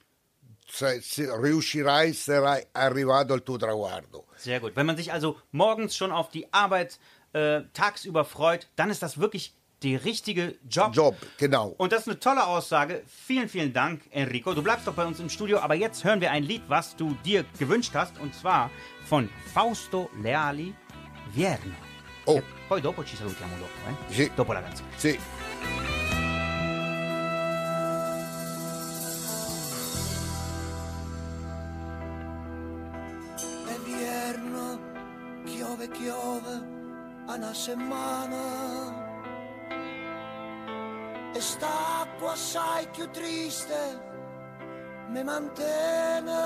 se- 0.65 1.01
se 1.01 1.29
riuscirai, 1.37 2.13
sarai 2.13 2.65
arrivato 2.73 3.33
al 3.33 3.43
tuo 3.43 3.57
traguardo. 3.57 4.27
Sehr 4.37 4.61
gut. 4.61 4.77
Wenn 4.77 4.87
man 4.87 4.97
sich 4.97 5.11
also 5.11 5.41
morgens 5.51 5.97
schon 5.97 6.13
auf 6.13 6.31
die 6.31 6.47
Arbeit 6.53 6.99
äh, 7.33 7.63
tagsüber 7.73 8.25
freut, 8.25 8.69
dann 8.77 8.91
ist 8.91 9.03
das 9.03 9.19
wirklich 9.19 9.55
der 9.83 10.05
richtige 10.05 10.57
Job. 10.69 10.95
Job, 10.95 11.17
genau. 11.37 11.75
Und 11.79 11.93
das 11.93 12.01
ist 12.03 12.09
eine 12.09 12.19
tolle 12.19 12.47
Aussage. 12.47 13.03
Vielen, 13.07 13.49
vielen 13.49 13.73
Dank, 13.73 14.03
Enrico. 14.11 14.53
Du 14.55 14.63
bleibst 14.63 14.87
doch 14.87 14.95
bei 14.95 15.07
uns 15.07 15.21
im 15.21 15.29
Studio, 15.29 15.59
aber 15.59 15.75
jetzt 15.75 16.05
hören 16.05 16.21
wir 16.21 16.31
ein 16.31 16.43
Lied, 16.43 16.63
was 16.69 16.97
du 16.97 17.17
dir 17.25 17.45
gewünscht 17.59 17.93
hast, 17.95 18.19
und 18.19 18.35
zwar 18.35 18.71
von 19.07 19.29
Fausto 19.55 20.11
Leali, 20.21 20.75
Vierno. 21.33 21.75
Oh. 22.25 22.39
E 22.39 22.43
poi 22.69 22.81
dopo 22.81 23.05
ci 23.05 23.17
salutiamo 23.17 23.57
dopo, 23.57 23.89
eh? 23.89 24.13
Sì. 24.13 24.31
Dopo 24.35 24.53
la 24.53 24.63
canzone. 24.63 24.89
Sì. 24.97 25.19
Settimana. 37.59 38.45
E 41.35 41.41
st'acqua 41.41 42.33
assai 42.33 42.87
più 42.93 43.11
triste 43.11 44.01
mi 45.09 45.25
mantiene. 45.25 46.37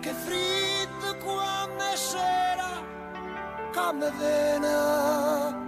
Che 0.00 0.12
fritto 0.12 1.16
quando 1.24 1.82
è 1.82 1.96
sera, 1.96 2.70
come 3.74 4.10
vena. 4.18 5.60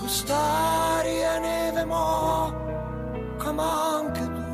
Quest'aria 0.00 1.38
neve 1.38 1.84
mo, 1.84 2.52
come 3.38 3.62
anche 3.62 4.24
tu. 4.24 4.48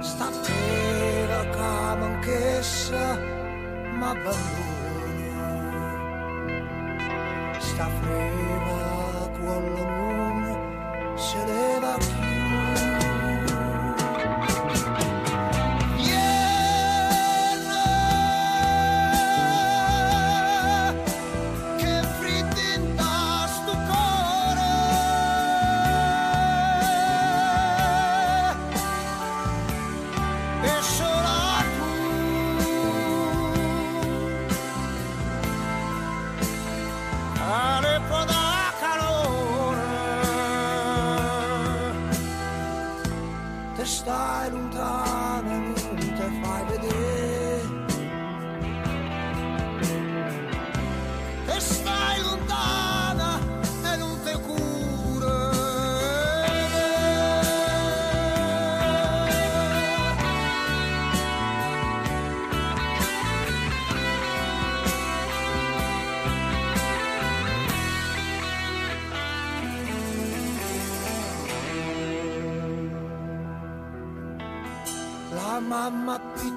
Sta 0.00 0.28
terra 0.42 1.50
che 1.50 1.58
anch'essa 1.58 3.35
m'abbandona 3.96 4.76
Sta 7.58 7.88
freva 8.00 9.30
con 9.38 9.64
se 11.16 11.44
leva 11.46 11.65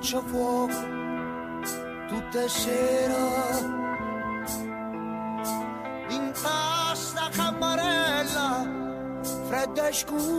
piccia 0.10 0.22
fuoco 0.22 0.74
tutte 2.08 2.50
sera 2.50 3.60
in 6.10 6.34
sta 6.34 7.30
camarella 7.32 8.68
fredda 9.48 9.88
e 9.88 9.94
scura 9.94 10.39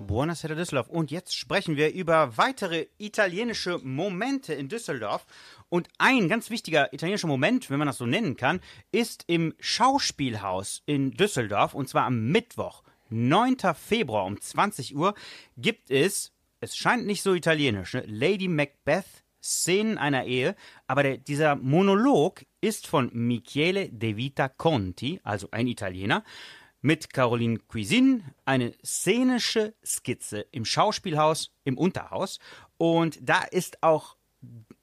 Buonasera 0.00 0.54
Düsseldorf. 0.54 0.90
Und 0.90 1.10
jetzt 1.10 1.34
sprechen 1.34 1.78
wir 1.78 1.94
über 1.94 2.36
weitere 2.36 2.88
italienische 2.98 3.78
Momente 3.78 4.52
in 4.52 4.68
Düsseldorf. 4.68 5.24
Und 5.70 5.88
ein 5.96 6.28
ganz 6.28 6.50
wichtiger 6.50 6.92
italienischer 6.92 7.28
Moment, 7.28 7.70
wenn 7.70 7.78
man 7.78 7.86
das 7.86 7.96
so 7.96 8.04
nennen 8.04 8.36
kann, 8.36 8.60
ist 8.92 9.24
im 9.26 9.54
Schauspielhaus 9.58 10.82
in 10.84 11.12
Düsseldorf. 11.12 11.72
Und 11.72 11.88
zwar 11.88 12.04
am 12.04 12.26
Mittwoch, 12.30 12.82
9. 13.08 13.56
Februar 13.74 14.26
um 14.26 14.38
20 14.38 14.94
Uhr, 14.94 15.14
gibt 15.56 15.90
es, 15.90 16.34
es 16.60 16.76
scheint 16.76 17.06
nicht 17.06 17.22
so 17.22 17.32
italienisch, 17.32 17.94
ne? 17.94 18.04
Lady 18.06 18.48
Macbeth, 18.48 19.24
Szenen 19.42 19.98
einer 19.98 20.24
Ehe. 20.24 20.54
Aber 20.86 21.02
der, 21.02 21.18
dieser 21.18 21.56
Monolog 21.56 22.44
ist 22.60 22.86
von 22.86 23.10
Michele 23.12 23.88
De 23.90 24.16
Vita 24.16 24.48
Conti, 24.48 25.20
also 25.22 25.48
ein 25.50 25.66
Italiener 25.66 26.24
mit 26.80 27.12
Caroline 27.12 27.58
Cuisin 27.58 28.24
eine 28.44 28.72
szenische 28.84 29.74
Skizze 29.84 30.46
im 30.52 30.64
Schauspielhaus 30.64 31.50
im 31.64 31.76
Unterhaus. 31.76 32.38
Und 32.76 33.18
da 33.20 33.42
ist 33.42 33.82
auch 33.82 34.16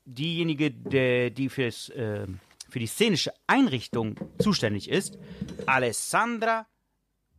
diejenige, 0.05 0.71
der, 0.71 1.29
die 1.29 1.49
fürs, 1.49 1.89
äh, 1.89 2.27
für 2.69 2.79
die 2.79 2.87
szenische 2.87 3.33
Einrichtung 3.47 4.15
zuständig 4.39 4.89
ist, 4.89 5.17
Alessandra 5.65 6.67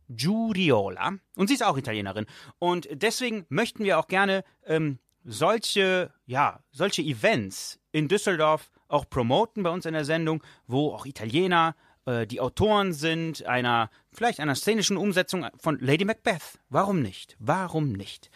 Giuriola. 0.09 1.17
Und 1.35 1.47
sie 1.47 1.53
ist 1.53 1.63
auch 1.63 1.77
Italienerin. 1.77 2.25
Und 2.59 2.87
deswegen 2.91 3.45
möchten 3.49 3.83
wir 3.83 3.99
auch 3.99 4.07
gerne 4.07 4.43
ähm, 4.65 4.99
solche, 5.23 6.11
ja, 6.25 6.59
solche 6.71 7.01
Events 7.01 7.79
in 7.91 8.07
Düsseldorf 8.07 8.69
auch 8.87 9.09
promoten 9.09 9.63
bei 9.63 9.69
uns 9.69 9.85
in 9.85 9.93
der 9.93 10.05
Sendung, 10.05 10.43
wo 10.65 10.93
auch 10.93 11.05
Italiener 11.05 11.75
äh, 12.05 12.25
die 12.25 12.39
Autoren 12.39 12.93
sind, 12.93 13.45
einer, 13.45 13.89
vielleicht 14.13 14.39
einer 14.39 14.55
szenischen 14.55 14.97
Umsetzung 14.97 15.45
von 15.59 15.77
Lady 15.79 16.05
Macbeth. 16.05 16.59
Warum 16.69 17.01
nicht? 17.01 17.35
Warum 17.39 17.91
nicht? 17.91 18.31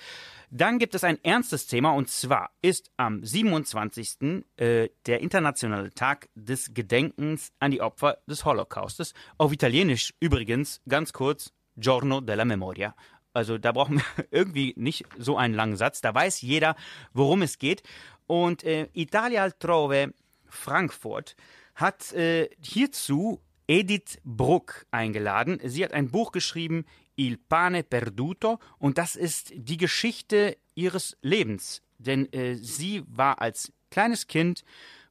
Dann 0.54 0.80
gibt 0.80 0.96
es 0.96 1.06
ein 1.06 1.24
ernstes 1.24 1.68
Thema 1.68 1.92
und 1.92 2.10
zwar 2.10 2.52
ist 2.62 2.92
am 2.98 3.24
27. 3.24 4.44
Äh, 4.58 4.90
der 5.06 5.22
internationale 5.22 5.92
Tag 5.92 6.28
des 6.36 6.74
Gedenkens 6.74 7.54
an 7.60 7.72
die 7.72 7.82
Opfer 7.82 8.18
des 8.28 8.44
Holocaustes. 8.44 9.14
Auf 9.38 9.54
Italienisch 9.54 10.14
übrigens 10.20 10.82
ganz 10.90 11.14
kurz 11.14 11.54
Giorno 11.78 12.20
della 12.20 12.44
Memoria. 12.44 12.94
Also 13.34 13.58
da 13.58 13.72
brauchen 13.72 13.98
wir 13.98 14.26
irgendwie 14.32 14.74
nicht 14.78 15.06
so 15.18 15.38
einen 15.38 15.54
langen 15.54 15.78
Satz. 15.78 16.02
Da 16.02 16.14
weiß 16.14 16.42
jeder, 16.42 16.76
worum 17.14 17.42
es 17.42 17.60
geht. 17.60 17.84
Und 18.28 18.64
äh, 18.64 18.88
Italia 18.94 19.44
Altrove 19.44 20.14
Frankfurt 20.48 21.36
hat 21.76 22.14
äh, 22.14 22.50
hierzu 22.62 23.42
Edith 23.68 24.20
Bruck 24.24 24.86
eingeladen. 24.92 25.60
Sie 25.64 25.84
hat 25.84 25.94
ein 25.94 26.10
Buch 26.10 26.32
geschrieben, 26.32 26.86
Il 27.16 27.38
pane 27.38 27.84
perduto, 27.84 28.60
und 28.80 28.98
das 28.98 29.16
ist 29.16 29.52
die 29.56 29.78
Geschichte 29.78 30.58
ihres 30.76 31.18
Lebens. 31.22 31.82
Denn 31.98 32.32
äh, 32.34 32.56
sie 32.56 33.04
war 33.08 33.42
als 33.42 33.72
kleines 33.90 34.28
Kind, 34.28 34.64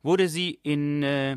wurde 0.02 0.28
sie 0.28 0.58
in, 0.62 1.02
äh, 1.02 1.36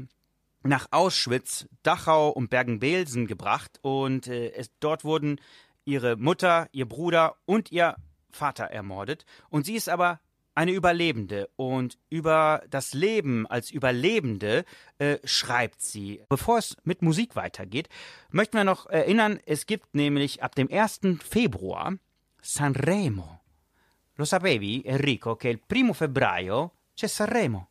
nach 0.63 0.87
Auschwitz, 0.91 1.67
Dachau 1.83 2.29
und 2.29 2.49
Bergen-Belsen 2.49 3.27
gebracht 3.27 3.79
und 3.81 4.27
äh, 4.27 4.51
es, 4.53 4.71
dort 4.79 5.03
wurden 5.03 5.39
ihre 5.85 6.15
Mutter, 6.15 6.67
ihr 6.71 6.87
Bruder 6.87 7.35
und 7.45 7.71
ihr 7.71 7.95
Vater 8.31 8.65
ermordet. 8.65 9.25
Und 9.49 9.65
sie 9.65 9.75
ist 9.75 9.89
aber 9.89 10.19
eine 10.55 10.71
Überlebende 10.71 11.49
und 11.55 11.97
über 12.09 12.63
das 12.69 12.93
Leben 12.93 13.47
als 13.47 13.71
Überlebende 13.71 14.65
äh, 14.99 15.17
schreibt 15.23 15.81
sie. 15.81 16.23
Bevor 16.29 16.59
es 16.59 16.77
mit 16.83 17.01
Musik 17.01 17.35
weitergeht, 17.35 17.89
möchten 18.29 18.57
wir 18.57 18.63
noch 18.63 18.85
erinnern, 18.87 19.39
es 19.45 19.65
gibt 19.65 19.95
nämlich 19.95 20.43
ab 20.43 20.53
dem 20.55 20.71
1. 20.71 20.99
Februar 21.27 21.93
Sanremo. 22.41 23.39
Lo 24.15 24.25
sapevi, 24.25 24.83
Enrico, 24.85 25.35
che 25.35 25.49
il 25.49 25.59
primo 25.59 25.93
febbraio 25.93 26.73
c'è 26.93 27.07
Sanremo? 27.07 27.69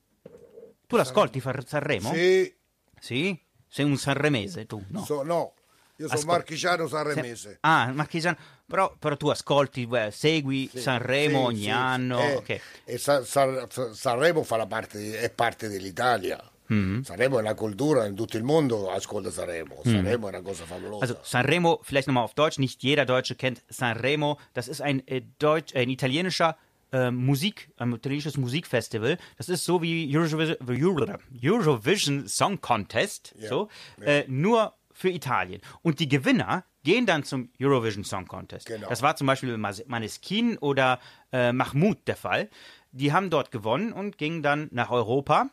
Tu 0.89 0.97
l'ascolti 0.97 1.41
Sanremo? 1.41 2.13
Sì, 2.13 2.53
Sì? 2.99 3.41
Sei 3.69 3.85
un 3.85 3.97
sanremese 3.97 4.67
tu? 4.67 4.85
No. 4.89 5.05
so- 5.05 5.23
no, 5.23 5.55
io 5.97 6.07
sono 6.09 6.19
Ascol- 6.19 6.35
marchigiano 6.35 6.87
sanremese. 6.89 7.59
Ah, 7.61 7.91
marchigiano. 7.93 8.37
Però, 8.67 8.95
però 8.99 9.17
tu 9.17 9.29
ascolti, 9.29 9.87
segui 10.11 10.69
Sì, 10.73 10.81
Sanremo 10.81 11.41
sì, 11.41 11.45
ogni 11.47 11.63
sì, 11.65 11.71
anno. 11.71 12.19
eh, 12.21 12.35
ok. 12.37 12.61
E 12.85 12.99
Sa- 12.99 13.25
Sa- 13.25 13.67
Sa- 13.69 13.93
Sanremo 13.95 14.43
fa 14.43 14.57
la 14.57 14.67
parte, 14.67 15.21
è 15.21 15.31
parte 15.31 15.69
dell'Italia. 15.69 16.43
Mhm. 16.69 17.03
Sanremo 17.03 17.37
è 17.37 17.41
una 17.43 17.55
cultura, 17.55 18.07
in 18.07 18.15
tutto 18.15 18.39
il 18.39 18.45
mondo 18.45 18.91
ascolta 18.91 19.31
Sanremo. 19.31 19.83
Mhm. 19.85 19.93
Sanremo 19.93 20.27
è 20.27 20.29
una 20.31 20.41
cosa 20.43 20.65
favolosa. 20.65 21.05
Also 21.05 21.19
Sanremo, 21.23 21.81
vielleicht 21.83 22.07
nochmal 22.07 22.23
auf 22.25 22.33
Deutsch, 22.35 22.59
nicht 22.59 22.83
jeder 22.83 23.05
Deutsche 23.05 23.35
kennt 23.37 23.63
Sanremo. 23.69 24.39
Das 24.55 24.69
ist 24.69 24.81
ein, 24.81 25.03
äh, 25.07 25.23
Deutsch, 25.39 25.75
äh, 25.75 25.81
ein 25.83 25.91
italienischer 25.91 26.57
äh, 26.95 27.11
Musik, 27.11 27.71
ein 27.79 27.93
italienisches 27.93 28.37
Musikfestival. 28.37 29.17
Das 29.39 29.49
ist 29.49 29.65
so 29.65 29.81
wie 29.83 30.15
Eurovision, 30.15 30.57
Euro- 30.67 31.19
Eurovision 31.43 32.29
Song 32.29 32.61
Contest, 32.61 33.35
Ja, 33.39 33.49
so, 33.49 33.69
Äh, 34.01 34.25
nur 34.29 34.75
für 35.03 35.11
Italien. 35.11 35.61
Und 35.83 35.99
die 36.01 36.09
Gewinner 36.09 36.65
gehen 36.83 37.05
dann 37.05 37.23
zum 37.25 37.51
Eurovision 37.61 38.05
Song 38.05 38.27
Contest. 38.27 38.67
Genau. 38.67 38.89
Das 38.89 39.03
war 39.03 39.15
zum 39.17 39.27
Beispiel 39.27 39.57
Maneskin 39.59 40.57
oder 40.59 40.99
äh, 41.33 41.53
Mahmoud 41.53 41.99
der 42.07 42.17
Fall. 42.17 42.49
Die 42.93 43.13
haben 43.13 43.29
dort 43.31 43.51
gewonnen 43.51 43.93
und 43.93 44.17
gingen 44.17 44.43
dann 44.43 44.69
nach 44.73 44.91
Europa 44.91 45.51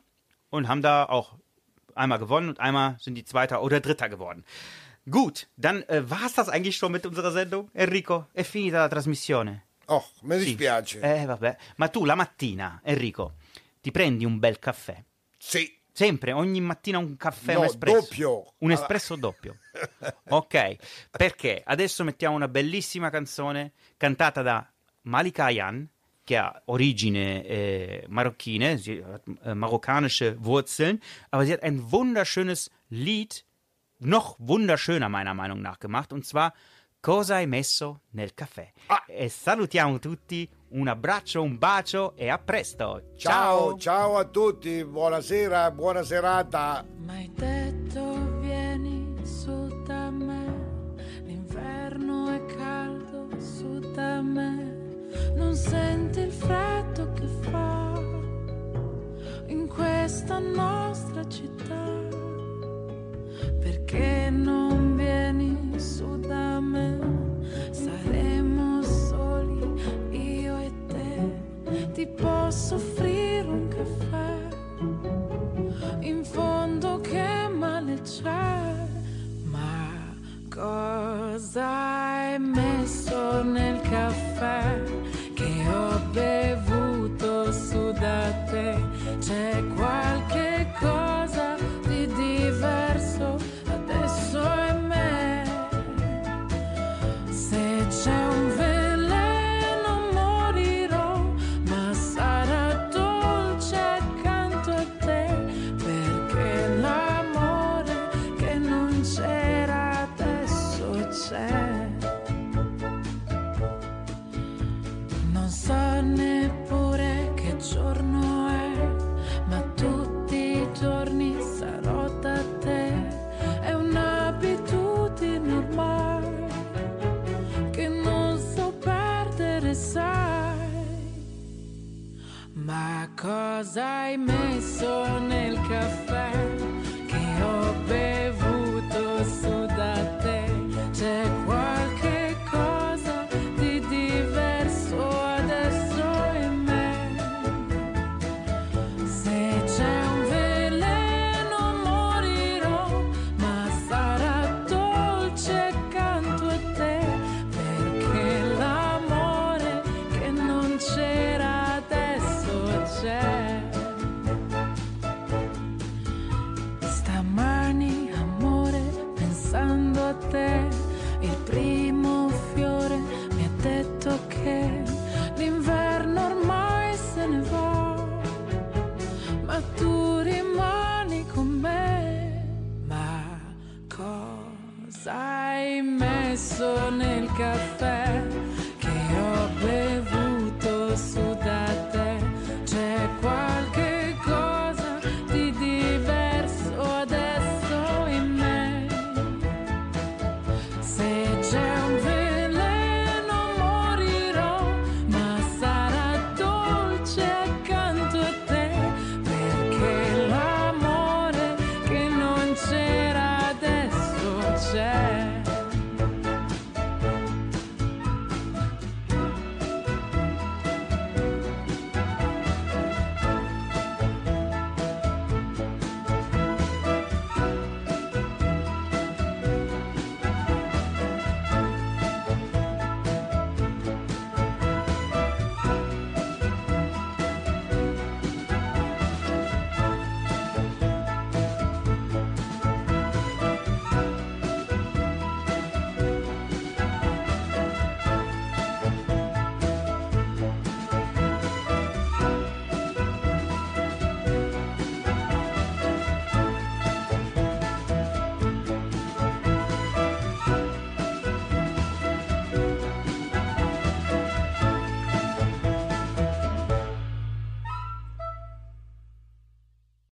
und 0.50 0.68
haben 0.68 0.82
da 0.82 1.06
auch 1.06 1.38
einmal 1.96 2.20
gewonnen 2.20 2.50
und 2.50 2.60
einmal 2.60 2.96
sind 3.00 3.16
die 3.16 3.26
Zweiter 3.26 3.62
oder 3.62 3.80
Dritter 3.82 4.08
geworden. 4.10 4.46
Gut, 5.10 5.48
dann 5.58 5.84
äh, 5.90 6.08
war 6.10 6.26
es 6.26 6.34
das 6.34 6.50
eigentlich 6.50 6.78
schon 6.78 6.92
mit 6.92 7.06
unserer 7.06 7.32
Sendung. 7.32 7.70
Enrico, 7.74 8.28
è 8.34 8.44
finita 8.44 8.78
la 8.78 8.88
trasmissione. 8.90 9.64
Oh, 9.88 10.04
mi 10.22 10.38
Sì. 10.38 10.46
dispiace. 10.46 11.00
Eh, 11.02 11.26
vabbè. 11.26 11.58
Ma 11.78 11.88
tu 11.88 12.06
la 12.06 12.16
mattina, 12.16 12.80
Enrico, 12.84 13.34
ti 13.82 13.90
prendi 13.92 14.26
un 14.26 14.38
bel 14.40 14.60
caffè? 14.60 15.04
Sì, 15.40 15.79
Sempre, 16.00 16.32
ogni 16.32 16.62
mattina 16.62 16.98
un 16.98 17.18
caffè, 17.18 17.56
un 17.56 17.64
No, 17.64 17.66
espresso. 17.66 18.00
doppio. 18.00 18.54
Un 18.60 18.72
espresso 18.72 19.16
doppio. 19.18 19.58
Ok, 20.30 20.76
perché 21.12 21.62
adesso 21.66 22.06
mettiamo 22.06 22.36
una 22.38 22.48
bellissima 22.48 23.10
canzone 23.10 23.74
cantata 23.98 24.42
da 24.42 24.66
Malika 25.02 25.46
Ayan, 25.46 25.86
che 26.24 26.38
ha 26.38 26.62
origine 26.68 27.44
äh, 27.44 28.06
marocchine, 28.08 28.78
sie 28.78 29.04
hat 29.04 29.24
äh, 29.44 29.54
marokkanische 29.54 30.38
Wurzeln, 30.40 31.02
aber 31.32 31.44
sie 31.46 31.52
hat 31.52 31.64
ein 31.64 31.92
wunderschönes 31.92 32.70
Lied, 32.88 33.44
noch 33.98 34.38
wunderschöner 34.40 35.10
meiner 35.10 35.34
Meinung 35.34 35.62
nach 35.62 35.80
gemacht, 35.80 36.14
und 36.14 36.26
zwar 36.26 36.54
Cosa 37.02 37.36
hai 37.36 37.48
messo 37.48 38.02
nel 38.12 38.34
caffè? 38.34 38.74
E 39.08 39.30
salutiamo 39.30 40.00
tutti, 40.00 40.48
un 40.72 40.90
abbraccio, 40.90 41.42
un 41.42 41.58
bacio 41.58 42.14
e 42.18 42.28
a 42.28 42.38
presto. 42.38 43.14
Ciao, 43.16 43.78
ciao 43.78 44.18
a 44.18 44.26
tutti, 44.26 44.84
buonasera, 44.84 45.72
buona 45.72 46.04
serata. 46.04 46.86
M'hai 46.98 47.32
detto 47.34 48.40
vieni 48.42 49.16
su 49.26 49.82
da 49.86 50.10
me, 50.10 50.94
l'inverno 51.24 52.34
è 52.34 52.46
caldo 52.54 53.30
su 53.40 53.80
da 53.94 54.22
me, 54.22 55.08
non 55.36 55.56
senti 55.56 56.20
il 56.20 56.34
freddo 56.34 57.14
che 57.14 57.28
fa 57.50 57.94
in 59.48 59.70
questa 59.70 60.38
nostra 60.40 61.26
città, 61.30 61.86
perché 63.62 64.30
non 64.30 64.69